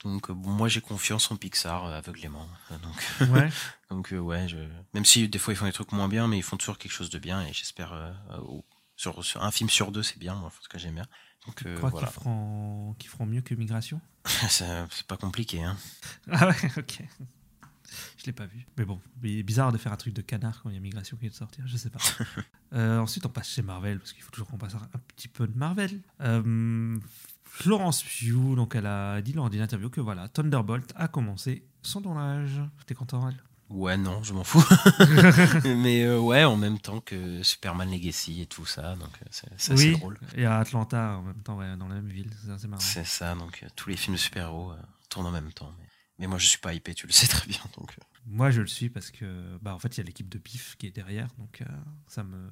[0.04, 2.48] Donc bon, moi j'ai confiance en Pixar euh, aveuglément.
[2.82, 3.50] Donc ouais.
[3.90, 4.58] donc euh, ouais, je...
[4.94, 6.94] même si des fois ils font des trucs moins bien, mais ils font toujours quelque
[6.94, 8.64] chose de bien et j'espère euh, au-
[9.00, 10.36] sur, sur un film sur deux c'est bien.
[10.36, 11.06] Moi, tout cas j'aime bien.
[11.48, 14.02] Donc euh, Je crois voilà, qu'ils feront, feront mieux que Migration?
[14.50, 15.64] C'est pas compliqué.
[15.64, 15.78] Hein.
[16.30, 17.02] Ah ouais, ok.
[18.18, 18.68] Je l'ai pas vu.
[18.78, 21.16] Mais bon, bi- bizarre de faire un truc de canard quand il y a Migration
[21.16, 22.00] qui vient de sortir, je sais pas.
[22.72, 25.28] Euh, ensuite, on passe chez Marvel, parce qu'il faut toujours qu'on passe un un petit
[25.28, 26.02] peu de Marvel.
[26.22, 26.96] Euh,
[27.46, 32.04] Florence Pugh, donc elle a dit lors d'une interview que voilà, Thunderbolt a commencé son
[32.04, 32.62] tournage.
[32.86, 33.42] T'es content, elle?
[33.70, 34.64] Ouais non, je m'en fous.
[35.66, 39.52] mais euh, ouais, en même temps que Superman Legacy et tout ça, donc euh, c'est
[39.54, 40.20] assez Oui, drôle.
[40.36, 42.82] et à Atlanta en même temps, ouais, dans la même ville, c'est assez marrant.
[42.82, 44.76] C'est ça, donc euh, tous les films de super-héros euh,
[45.10, 45.72] tournent en même temps.
[45.80, 45.86] Mais...
[46.20, 47.60] mais moi je suis pas hypé, tu le sais très bien.
[47.78, 47.96] Donc
[48.26, 50.76] Moi, je le suis parce que, bah, en fait, il y a l'équipe de Pif
[50.78, 51.62] qui est derrière, donc
[52.08, 52.50] ça me,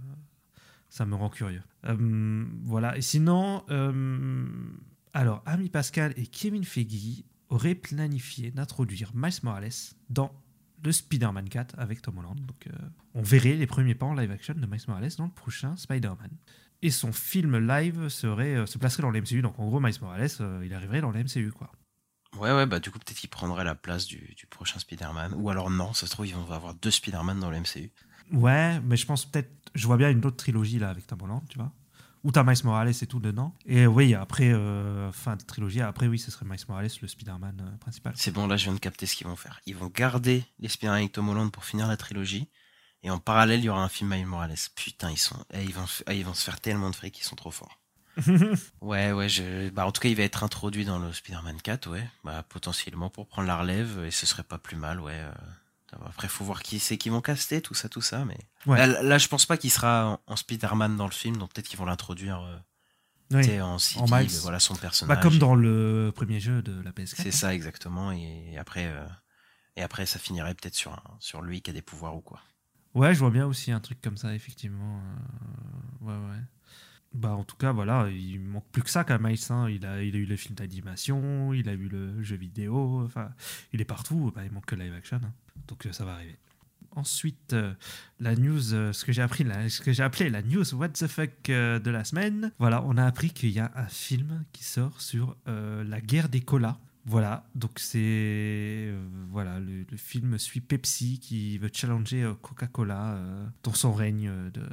[0.89, 1.63] ça me rend curieux.
[1.85, 2.97] Euh, voilà.
[2.97, 4.47] Et sinon, euh,
[5.13, 9.69] alors, Ami Pascal et Kevin Feige auraient planifié d'introduire Miles Morales
[10.09, 10.31] dans
[10.83, 12.39] le Spider-Man 4 avec Tom Holland.
[12.45, 12.71] Donc, euh,
[13.13, 16.31] on verrait les premiers pas en live action de Miles Morales dans le prochain Spider-Man.
[16.81, 19.41] Et son film live serait, euh, se placerait dans le MCU.
[19.41, 21.71] Donc, en gros, Miles Morales, euh, il arriverait dans le MCU, quoi.
[22.37, 25.33] Ouais, ouais, bah du coup, peut-être qu'il prendrait la place du, du prochain Spider-Man.
[25.35, 27.91] Ou alors non, ça se trouve, ils vont avoir deux Spider-Man dans le MCU.
[28.31, 29.49] Ouais, mais je pense peut-être.
[29.73, 31.71] Je vois bien une autre trilogie là avec Tom Holland, tu vois.
[32.27, 33.55] Où t'as Miles Morales et tout dedans.
[33.65, 37.65] Et oui, après, euh, fin de trilogie, après, oui, ce serait Miles Morales, le Spider-Man
[37.65, 38.11] euh, principal.
[38.17, 39.61] C'est bon, là, je viens de capter ce qu'ils vont faire.
[39.65, 42.49] Ils vont garder les Spider-Man avec Tom Holland pour finir la trilogie.
[43.01, 44.57] Et en parallèle, il y aura un film Miles Morales.
[44.75, 47.23] Putain, ils sont, eh, ils vont, eh, ils vont se faire tellement de fric, ils
[47.23, 47.79] sont trop forts.
[48.81, 51.89] ouais, ouais, je, bah, en tout cas, il va être introduit dans le Spider-Man 4,
[51.89, 52.09] ouais.
[52.25, 55.13] Bah, potentiellement pour prendre la relève, et ce serait pas plus mal, ouais.
[55.13, 55.31] euh.
[56.05, 58.37] Après, faut voir qui c'est qui vont caster, tout ça, tout ça, mais.
[58.65, 58.77] Ouais.
[58.85, 61.67] Là, là, je pense pas qu'il sera en, en Spider-Man dans le film, donc peut-être
[61.67, 62.57] qu'ils vont l'introduire, euh,
[63.31, 63.41] Oui.
[63.43, 63.77] tu sais, en
[64.09, 64.29] Miles.
[64.41, 65.15] voilà, son personnage.
[65.15, 67.15] Bah, comme dans le premier jeu de la PS4.
[67.23, 68.11] C'est ça exactement.
[68.11, 69.05] Et après, euh,
[69.77, 72.41] Et après, ça finirait peut-être sur, un- sur lui qui a des pouvoirs ou quoi.
[72.95, 74.99] Ouais, je vois bien aussi un truc comme ça, effectivement.
[76.01, 76.41] Euh, ouais, ouais.
[77.17, 79.67] Bah, en tout cas, voilà, il manque plus que ça même, Miles, hein.
[79.69, 83.31] Il, a, il a eu le film d'animation, il a eu le jeu vidéo, enfin,
[83.73, 84.31] il est partout.
[84.35, 85.17] Bah, il manque que live action.
[85.23, 85.33] hein.
[85.67, 86.37] Donc, euh, ça va arriver.
[86.91, 87.73] Ensuite, euh,
[88.19, 91.07] la news, euh, ce que j'ai appris, ce que j'ai appelé la news what the
[91.07, 92.51] fuck de la semaine.
[92.59, 96.41] Voilà, on a appris qu'il y a un film qui sort sur la guerre des
[96.41, 96.79] colas.
[97.05, 98.91] Voilà, donc c'est
[99.29, 103.17] voilà le, film suit Pepsi qui veut challenger Coca-Cola
[103.63, 104.63] dans son règne de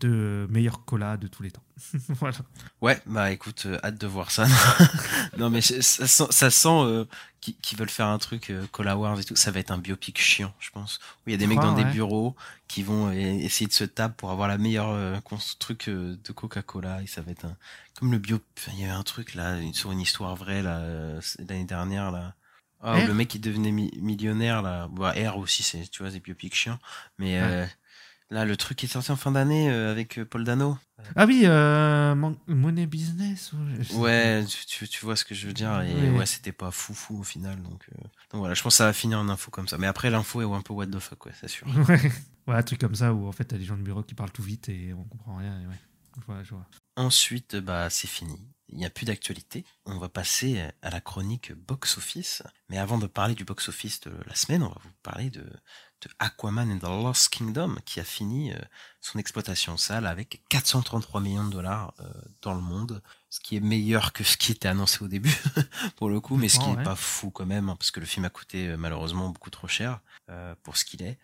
[0.00, 1.62] de meilleur cola de tous les temps.
[2.08, 2.36] voilà.
[2.80, 4.46] Ouais, bah écoute, euh, hâte de voir ça.
[5.38, 7.04] non mais ça sent, ça sent euh,
[7.40, 9.36] qu'ils veulent faire un truc euh, Cola Wars et tout.
[9.36, 10.98] Ça va être un biopic chiant, je pense.
[11.26, 12.34] Où il y a des mecs dans des bureaux
[12.68, 15.20] qui vont euh, essayer de se taper pour avoir la meilleure
[15.58, 17.02] truc de Coca-Cola.
[17.02, 17.56] Et ça va être un
[17.98, 18.38] comme le bio.
[18.74, 20.82] Il y avait un truc là une- sur une histoire vraie là
[21.48, 22.34] l'année dernière là.
[22.82, 24.86] Ah, le mec qui devenait mi- millionnaire là.
[24.92, 26.78] Bah, R aussi, c'est tu vois des biopics chiants.
[27.18, 27.68] Mais Ouais.
[28.32, 30.78] Euh, là le truc qui est sorti en fin d'année euh, avec euh, Paul Dano.
[31.14, 33.52] Ah oui, euh, Mon- Money Business.
[33.52, 35.80] ou- Ouais, tu, tu, vois ce que je veux dire.
[35.82, 36.10] Et Ouais.
[36.18, 37.62] ouais, c'était pas fou fou au final.
[37.62, 38.02] Donc, euh,
[38.32, 39.78] donc voilà, je pense que ça va finir en info comme ça.
[39.78, 41.66] Mais après, l'info est un peu what the fuck, ouais, c'est sûr.
[41.88, 42.00] Ouais.
[42.48, 44.32] ouais, un truc comme ça où en fait t'as des gens de bureau qui parlent
[44.32, 45.60] tout vite et on comprend rien.
[45.60, 45.78] Et ouais.
[46.18, 46.66] Je vois, je vois.
[46.96, 48.40] Ensuite, bah, c'est fini.
[48.68, 49.64] Il n'y a plus d'actualité.
[49.84, 52.42] On va passer à la chronique box-office.
[52.70, 55.44] Mais avant de parler du box-office de la semaine, on va vous parler de,
[56.02, 58.58] de Aquaman and the Lost Kingdom, qui a fini euh,
[59.00, 62.04] son exploitation salle avec 433 millions de dollars euh,
[62.42, 65.34] dans le monde, ce qui est meilleur que ce qui était annoncé au début,
[65.96, 66.82] pour le coup, mais ce qui n'est ouais.
[66.82, 69.68] pas fou quand même, hein, parce que le film a coûté euh, malheureusement beaucoup trop
[69.68, 70.00] cher
[70.64, 71.18] pour ce qu'il est.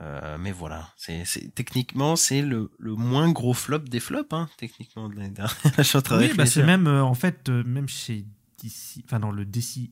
[0.00, 1.24] Euh, mais voilà, c'est
[1.54, 5.56] techniquement c'est le, le moins gros flop des flops, hein, techniquement de l'année dernière.
[5.78, 8.26] Je suis en train de Oui, bah, c'est même euh, en fait euh, même chez
[8.62, 9.90] DC, enfin dans le DC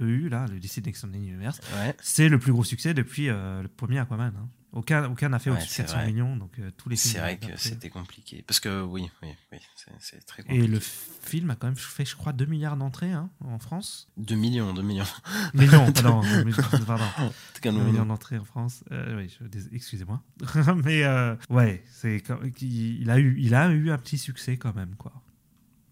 [0.00, 1.94] EU, là, le DC Extended Universe, Ouais.
[2.00, 4.32] c'est le plus gros succès depuis euh, le premier Aquaman.
[4.36, 4.48] hein.
[4.72, 6.06] Aucun aucun n'a fait Ouais, au-dessus de c'est 400 vrai.
[6.12, 7.12] millions, donc euh, tous les films.
[7.14, 8.44] C'est vrai que c'était compliqué.
[8.46, 9.58] Parce que oui, oui, oui,
[9.98, 10.66] c'est- très Et compliqué.
[10.68, 14.08] le film a quand même fait, je crois, 2 milliards d'entrées hein, en France.
[14.16, 15.02] 2 millions, 2 millions.
[15.54, 17.04] Pardon, euh, millions, pardon.
[17.18, 18.06] En tout cas, 2 non, millions non.
[18.06, 18.84] d'entrées en France.
[18.92, 19.36] Euh, oui,
[19.72, 20.22] excusez-moi.
[20.84, 22.22] Mais euh, ouais, c'est
[22.60, 25.12] il, il a eu, il a eu un petit succès quand même, quoi.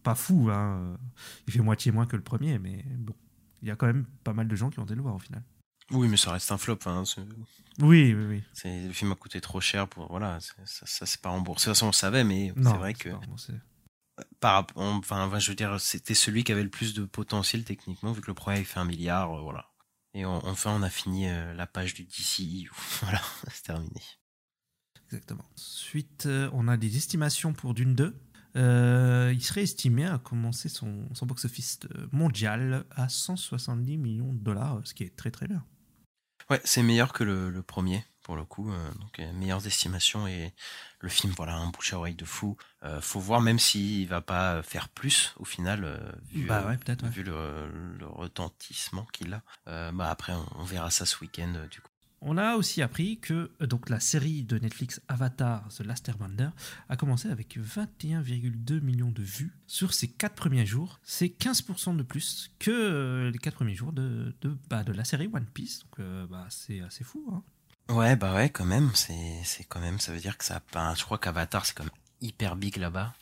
[0.05, 0.97] Pas fou, hein.
[1.49, 3.15] Il fait moitié moins que le premier, mais bon,
[3.63, 5.19] il y a quand même pas mal de gens qui ont été le voir au
[5.19, 5.43] final.
[5.91, 6.79] Oui, mais ça reste un flop.
[6.87, 7.03] Hein.
[7.81, 8.43] Oui, oui, oui.
[8.65, 10.09] Le film a coûté trop cher pour.
[10.11, 11.63] Voilà, ça, ça c'est pas remboursé.
[11.63, 13.09] De toute façon, on le savait, mais c'est vrai que.
[14.41, 18.13] Par, rapp- enfin, je veux dire, c'était celui qui avait le plus de potentiel techniquement,
[18.13, 19.33] vu que le premier avait fait un milliard.
[19.33, 19.71] euh, voilà.
[20.13, 22.69] Et on- enfin, on a fini euh, la page du DCI.
[23.03, 23.21] Voilà,
[23.53, 24.03] c'est terminé.
[25.07, 25.45] Exactement.
[25.57, 28.15] Ensuite, euh, on a des estimations pour Dune 2.
[28.59, 34.39] Euh, il serait estimé à commencer son, son box-office euh, mondial à 170 millions de
[34.39, 35.65] dollars, ce qui est très très bien.
[36.51, 38.71] Ouais, c'est meilleur que le, le premier, pour le coup.
[38.73, 40.55] euh, donc, euh, meilleures estimations et
[41.01, 42.57] le film, voilà, un bouche à oreille de fou.
[42.85, 45.99] Euh, faut voir, même s'il va pas faire plus, au final, euh,
[46.33, 47.11] vu, Bah euh, ouais, peut-être, ouais.
[47.11, 49.43] vu le, le retentissement qu'il a.
[49.69, 51.91] Euh, bah après, on, on verra ça ce week-end, euh, du coup.
[52.21, 56.49] On a aussi appris que euh, donc, la série de Netflix Avatar The Last Airbender
[56.89, 60.99] a commencé avec 21,2 millions de vues sur ses 4 premiers jours.
[61.05, 65.05] C'est 15% de plus que euh, les 4 premiers jours de, de, bah, de la
[65.05, 65.81] série One Piece.
[65.81, 67.25] Donc euh, bah, c'est assez fou.
[67.33, 67.43] hein.
[67.89, 70.61] Ouais, bah ouais, quand même, c'est, quand même, ça veut dire que ça,
[70.95, 73.15] je crois qu'Avatar, c'est quand même hyper big là-bas,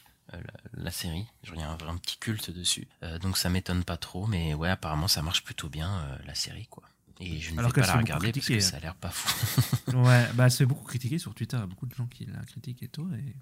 [0.72, 1.24] la, série.
[1.44, 2.88] Il y a un, petit culte dessus.
[3.20, 6.82] Donc ça m'étonne pas trop, mais ouais, apparemment, ça marche plutôt bien, la série, quoi.
[7.20, 9.62] Et je ne Alors vais pas la regarder parce que ça a l'air pas fou.
[9.96, 11.56] Ouais, bah, fait beaucoup critiquer sur Twitter.
[11.56, 13.08] Il y a beaucoup de gens qui la critiquent et tout.
[13.12, 13.34] Et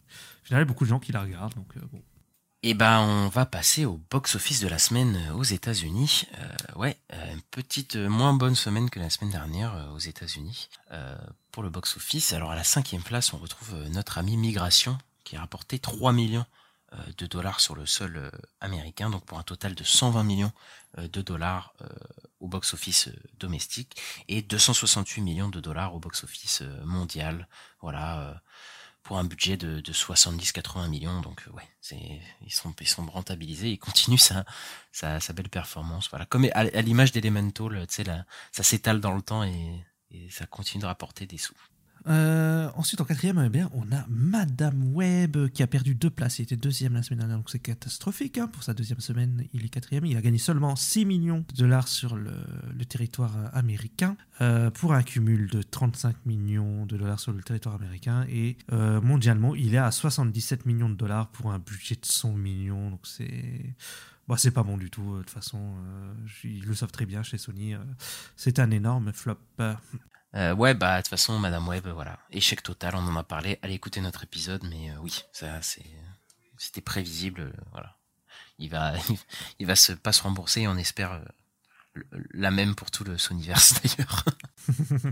[0.42, 1.54] au final, il y a beaucoup de gens qui la regardent.
[1.54, 2.02] Donc, euh, bon.
[2.62, 6.24] Et ben, on va passer au box-office de la semaine euh, aux États-Unis.
[6.38, 9.98] Euh, ouais, euh, une petite euh, moins bonne semaine que la semaine dernière euh, aux
[9.98, 11.14] États-Unis euh,
[11.50, 12.32] pour le box-office.
[12.32, 16.12] Alors à la cinquième place, on retrouve euh, notre ami Migration qui a rapporté 3
[16.12, 16.63] millions euh,
[17.16, 18.30] de dollars sur le sol euh,
[18.60, 20.52] américain, donc pour un total de 120 millions
[20.98, 21.86] euh, de dollars euh,
[22.40, 27.48] au box-office euh, domestique et 268 millions de dollars au box-office euh, mondial.
[27.80, 28.20] Voilà.
[28.20, 28.34] euh,
[29.04, 31.20] pour un budget de, de 70-80 millions.
[31.20, 31.68] Donc euh, ouais,
[32.40, 32.74] ils sont
[33.06, 36.08] rentabilisés, ils continuent sa belle performance.
[36.10, 40.86] Voilà, comme à, l'image d'Elemental, ça s'étale dans le temps et, et ça continue de
[40.86, 41.54] rapporter des sous.
[42.06, 46.38] Euh, ensuite, en quatrième, eh on a Madame Web qui a perdu deux places.
[46.38, 48.36] Il était deuxième la semaine dernière, donc c'est catastrophique.
[48.38, 48.46] hein.
[48.48, 50.04] Pour sa deuxième semaine, il est quatrième.
[50.04, 52.32] Il a gagné seulement 6 millions de dollars sur le,
[52.88, 58.26] territoire américain euh, pour un cumul de 35 millions de dollars sur le territoire américain.
[58.28, 62.32] Et euh, mondialement, il est à 77 millions de dollars pour un budget de 100
[62.34, 62.90] millions.
[62.90, 63.74] Donc c'est
[64.28, 65.58] Bah, c'est pas bon du tout, de toute façon.
[66.44, 67.74] ils le savent très bien chez Sony.
[68.36, 69.38] c'est un énorme flop.
[70.34, 72.96] Euh, ouais, bah de toute façon, Madame Web, voilà, échec total.
[72.96, 73.58] On en a parlé.
[73.62, 75.84] Allez écouter notre épisode, mais euh, oui, ça, c'est,
[76.58, 77.40] c'était prévisible.
[77.42, 77.96] euh, voilà,
[78.58, 78.94] il va,
[79.58, 80.62] il va se pas se rembourser.
[80.62, 84.24] et On espère euh, la même pour tout le Sonyverse d'ailleurs.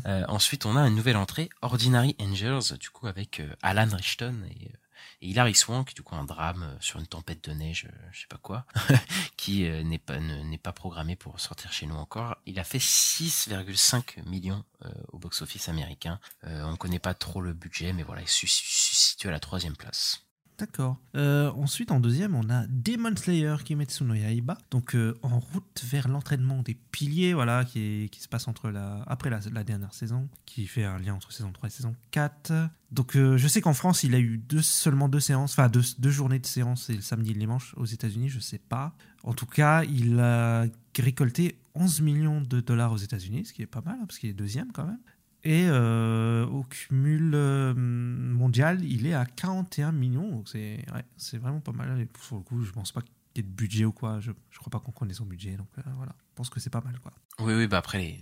[0.07, 4.73] Euh, ensuite, on a une nouvelle entrée, Ordinary Angels, du coup avec Alan Richton et,
[5.21, 8.21] et Hilary Swank, du coup un drame euh, sur une tempête de neige, euh, je
[8.23, 8.65] sais pas quoi,
[9.37, 12.37] qui euh, n'est pas ne- n'est pas programmé pour sortir chez nous encore.
[12.47, 14.65] Il a fait 6,5 millions
[15.13, 16.19] au box-office américain.
[16.43, 20.23] On connaît pas trop le budget, mais voilà, il se situe à la troisième place.
[20.59, 20.99] D'accord.
[21.17, 24.59] Euh, ensuite, en deuxième, on a Demon Slayer Kimetsu no Yaiba.
[24.71, 29.31] Donc, euh, en route vers l'entraînement des piliers, voilà, qui, se passe entre la, après
[29.31, 32.53] la, dernière saison, qui fait un lien entre saison 3 et saison 4.
[32.91, 36.39] Donc, euh, je sais qu'en France, il a eu seulement deux séances, enfin deux, journées
[36.39, 37.75] de séance, c'est le samedi et le dimanche.
[37.77, 38.95] Aux États-Unis, je sais pas.
[39.25, 40.67] En tout cas, il a
[40.99, 44.29] récolté 11 millions de dollars aux États-Unis, ce qui est pas mal, hein, parce qu'il
[44.29, 45.01] est deuxième quand même.
[45.45, 50.45] Et euh, au cumul euh, mondial, il est à 41 millions.
[50.47, 52.01] C'est vraiment pas mal.
[52.01, 54.21] Et sur le coup, je pense pas qu'il y ait de budget ou quoi.
[54.21, 55.57] Je, je crois pas qu'on connaisse son budget.
[55.57, 56.97] Donc euh, voilà, je pense que c'est pas mal.
[57.01, 57.13] quoi.
[57.41, 58.21] Oui, oui, bah après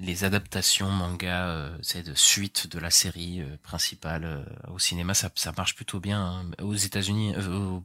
[0.00, 1.78] les, adaptations manga, euh,
[2.16, 6.20] suite de la série principale au cinéma, ça, ça marche plutôt bien.
[6.20, 6.50] hein.
[6.62, 7.34] Aux États-Unis,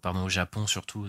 [0.02, 1.06] pardon, au Japon surtout,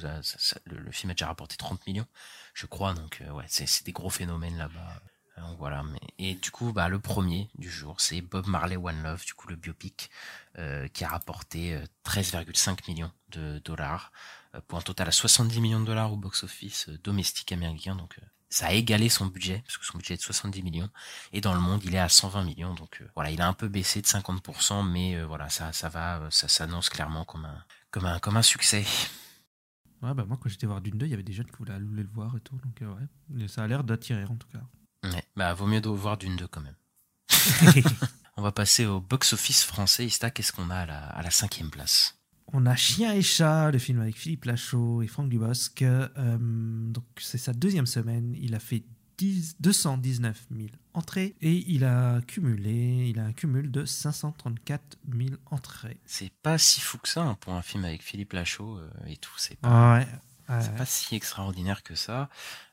[0.66, 2.06] le, le film a déjà rapporté 30 millions,
[2.52, 2.92] je crois.
[2.92, 5.00] Donc ouais, c'est des gros phénomènes là-bas.
[5.42, 5.82] Euh,
[6.18, 9.48] et du coup, bah le premier du jour, c'est Bob Marley One Love, du coup
[9.48, 10.10] le biopic,
[10.58, 14.12] euh, qui a rapporté euh, 13,5 millions de dollars
[14.54, 17.94] euh, pour un total à 70 millions de dollars au box-office euh, domestique américain.
[17.94, 20.90] Donc euh, ça a égalé son budget, parce que son budget est de 70 millions,
[21.32, 22.74] et dans le monde, il est à 120 millions.
[22.74, 25.88] Donc euh, voilà, il a un peu baissé de 50%, mais euh, voilà, ça, ça
[25.88, 28.84] va, euh, ça s'annonce clairement comme un, comme un, comme un succès.
[30.02, 31.78] Ouais, bah moi, quand j'étais voir Dune 2, il y avait des jeunes qui voulaient
[31.78, 32.56] le voir et tout.
[32.56, 34.62] Donc euh, ouais, ça a l'air d'attirer en tout cas.
[35.04, 36.76] Ouais, bah vaut mieux de voir d'une deux quand même.
[38.36, 40.06] On va passer au box-office français.
[40.06, 42.16] Ista, qu'est-ce qu'on a à la, à la cinquième place?
[42.52, 45.82] On a Chien et Chat, le film avec Philippe Lachaud et Franck Dubosc.
[45.82, 48.34] Euh, donc c'est sa deuxième semaine.
[48.40, 48.82] Il a fait
[49.18, 55.36] 10 219 000 entrées et il a cumulé, il a un cumul de 534 000
[55.50, 56.00] entrées.
[56.06, 59.16] C'est pas si fou que ça hein, pour un film avec Philippe Lachaud euh, et
[59.16, 59.34] tout.
[59.36, 60.08] C'est pas, Ah ouais.
[60.60, 62.28] C'est pas si extraordinaire que ça.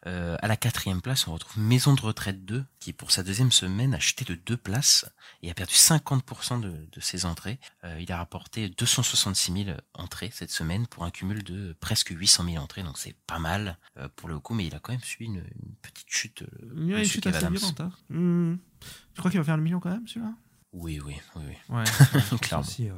[0.05, 3.51] Euh, à la quatrième place, on retrouve Maison de retraite 2, qui pour sa deuxième
[3.51, 5.05] semaine a chuté de deux places
[5.43, 7.59] et a perdu 50% de, de ses entrées.
[7.84, 12.45] Euh, il a rapporté 266 000 entrées cette semaine pour un cumul de presque 800
[12.45, 15.01] 000 entrées, donc c'est pas mal euh, pour le coup, mais il a quand même
[15.01, 16.43] suivi une, une petite chute.
[16.75, 17.82] Il y a une chute assez violente.
[17.82, 18.57] Hein.
[19.13, 20.34] Tu crois qu'il va faire le million quand même celui-là?
[20.73, 21.75] Oui, oui, oui, oui.
[21.75, 21.84] Ouais,
[22.41, 22.65] Clairement.
[22.65, 22.97] aussi, ouais.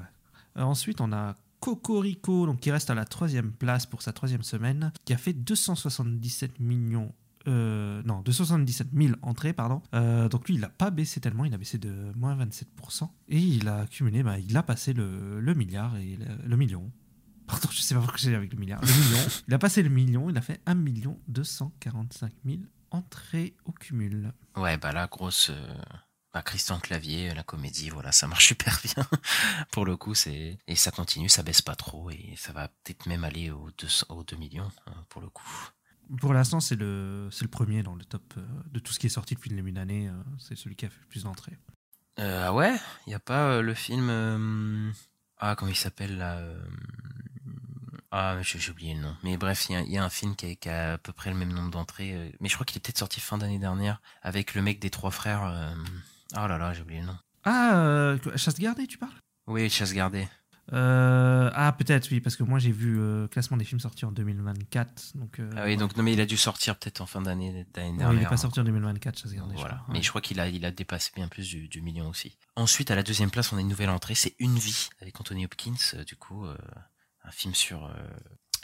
[0.58, 4.44] Euh, ensuite, on a Cocorico, donc qui reste à la troisième place pour sa troisième
[4.44, 7.14] semaine, qui a fait 277 millions.
[7.48, 9.82] euh, non, 277 000 entrées, pardon.
[9.94, 13.10] Euh, donc lui, il n'a pas baissé tellement, il a baissé de moins 27%.
[13.30, 16.92] Et il a cumulé, bah, il a passé le, le milliard et le, le million.
[17.48, 18.82] Pardon, je sais pas pourquoi j'ai avec le milliard.
[18.82, 19.28] Le million.
[19.48, 20.76] il a passé le million, il a fait 1
[21.28, 22.58] 245 000
[22.92, 24.32] entrées au cumul.
[24.56, 25.50] Ouais, bah là, grosse.
[25.50, 25.76] euh,
[26.34, 29.06] Bah, Christian Clavier, la comédie, voilà, ça marche super bien.
[29.72, 33.08] Pour le coup, c'est et ça continue, ça baisse pas trop et ça va peut-être
[33.08, 35.70] même aller aux 2, aux 2 millions hein, pour le coup.
[36.22, 39.06] Pour l'instant, c'est le, c'est le premier dans le top euh, de tout ce qui
[39.08, 40.08] est sorti depuis le début d'année.
[40.08, 41.58] euh, c'est celui qui a fait le plus d'entrées.
[42.20, 42.76] Euh, ah ouais,
[43.08, 44.10] il y a pas euh, le film.
[44.10, 44.92] euh,
[45.38, 46.60] Ah, comment il s'appelle là euh,
[48.12, 49.16] Ah, j'ai oublié le nom.
[49.24, 50.98] Mais bref, il y a- il y, a un film qui a, qui a à
[50.98, 52.14] peu près le même nombre d'entrées.
[52.16, 54.90] euh, Mais je crois qu'il est peut-être sorti fin d'année dernière avec le mec des
[54.90, 55.44] trois frères.
[55.46, 55.74] euh,
[56.36, 57.18] Oh là là, j'ai oublié le nom.
[57.44, 59.12] Ah, euh, Chasse gardée, tu parles?
[59.48, 60.28] Oui, Chasse gardée.
[60.72, 64.12] Euh, Ah, peut-être, oui, parce que moi j'ai vu euh, classement des films sortis en
[64.12, 65.14] 2024.
[65.18, 67.66] Donc, euh, Ah oui, donc non, mais il a dû sortir peut-être en fin d'année
[67.74, 68.14] d'année dernière.
[68.14, 69.56] il n'est pas sorti en 2024, Chasse gardée.
[69.56, 69.76] je Voilà.
[69.78, 69.86] crois.
[69.90, 70.04] Mais Ouais.
[70.04, 72.38] je crois qu'il a, il a dépassé bien plus du, du million aussi.
[72.56, 75.46] Ensuite, à la deuxième place, on a une nouvelle entrée, c'est Une vie avec Anthony
[75.46, 77.92] Hopkins, du coup, un film sur,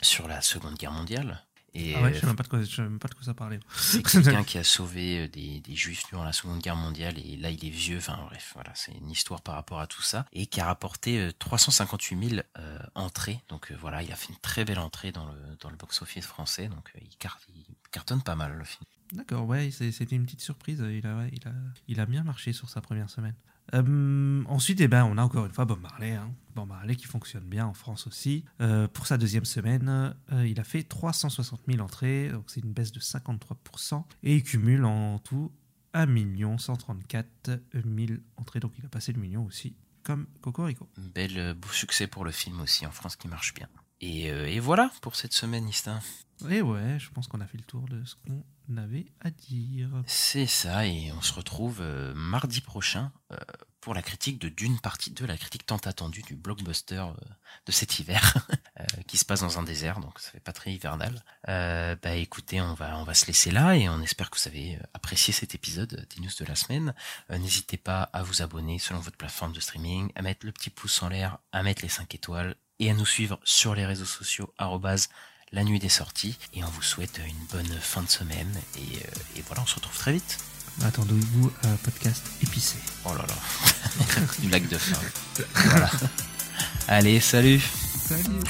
[0.00, 1.44] sur la Seconde Guerre mondiale.
[1.78, 3.60] Et Ah ouais, je euh, sais même pas de quoi, pas de ça parlait.
[3.76, 7.36] c'est quelqu'un qui a sauvé euh, des, des juifs durant la Seconde Guerre mondiale et
[7.36, 10.24] là il est vieux, enfin bref, voilà, c'est une histoire par rapport à tout ça
[10.32, 13.40] et qui a rapporté euh, 358 000 euh, entrées.
[13.48, 16.26] Donc euh, voilà, il a fait une très belle entrée dans le, dans le box-office
[16.26, 18.84] français, donc euh, il, car- il cartonne pas mal le film.
[19.12, 20.78] D'accord, ouais, c'était une petite surprise.
[20.80, 21.52] Il a, ouais, il, a,
[21.86, 23.34] il a bien marché sur sa première semaine.
[23.74, 26.12] Euh, ensuite, eh ben, on a encore une fois Bob Marley.
[26.12, 26.32] Hein.
[26.54, 28.44] Bob Marley qui fonctionne bien en France aussi.
[28.60, 32.72] Euh, pour sa deuxième semaine, euh, il a fait 360 000 entrées, donc c'est une
[32.72, 34.04] baisse de 53%.
[34.22, 35.52] Et il cumule en tout
[35.94, 36.06] 1
[36.58, 40.88] 134 000 entrées, donc il a passé le million aussi, comme Cocorico.
[41.14, 43.68] Bel beau succès pour le film aussi en France qui marche bien.
[44.00, 46.00] Et, euh, et voilà pour cette semaine, Istin.
[46.50, 49.88] Et ouais, je pense qu'on a fait le tour de ce qu'on avait à dire.
[50.06, 53.36] C'est ça, et on se retrouve euh, mardi prochain euh,
[53.80, 57.06] pour la critique de d'une partie de la critique tant attendue du blockbuster
[57.64, 58.36] de cet hiver
[59.06, 61.24] qui se passe dans un désert, donc ça fait pas très hivernal.
[61.46, 64.78] Bah écoutez, on va on va se laisser là et on espère que vous avez
[64.92, 66.94] apprécié cet épisode des news de la semaine.
[67.30, 71.00] N'hésitez pas à vous abonner selon votre plateforme de streaming, à mettre le petit pouce
[71.02, 74.52] en l'air, à mettre les 5 étoiles et à nous suivre sur les réseaux sociaux
[75.52, 79.10] la nuit des sorties et on vous souhaite une bonne fin de semaine et, euh,
[79.36, 80.38] et voilà on se retrouve très vite.
[80.84, 82.76] Attendez-vous à un podcast épicé.
[83.06, 83.34] Oh là là,
[84.42, 85.00] une blague de fin.
[85.54, 85.90] Voilà.
[86.88, 87.60] Allez, salut
[88.06, 88.40] Salut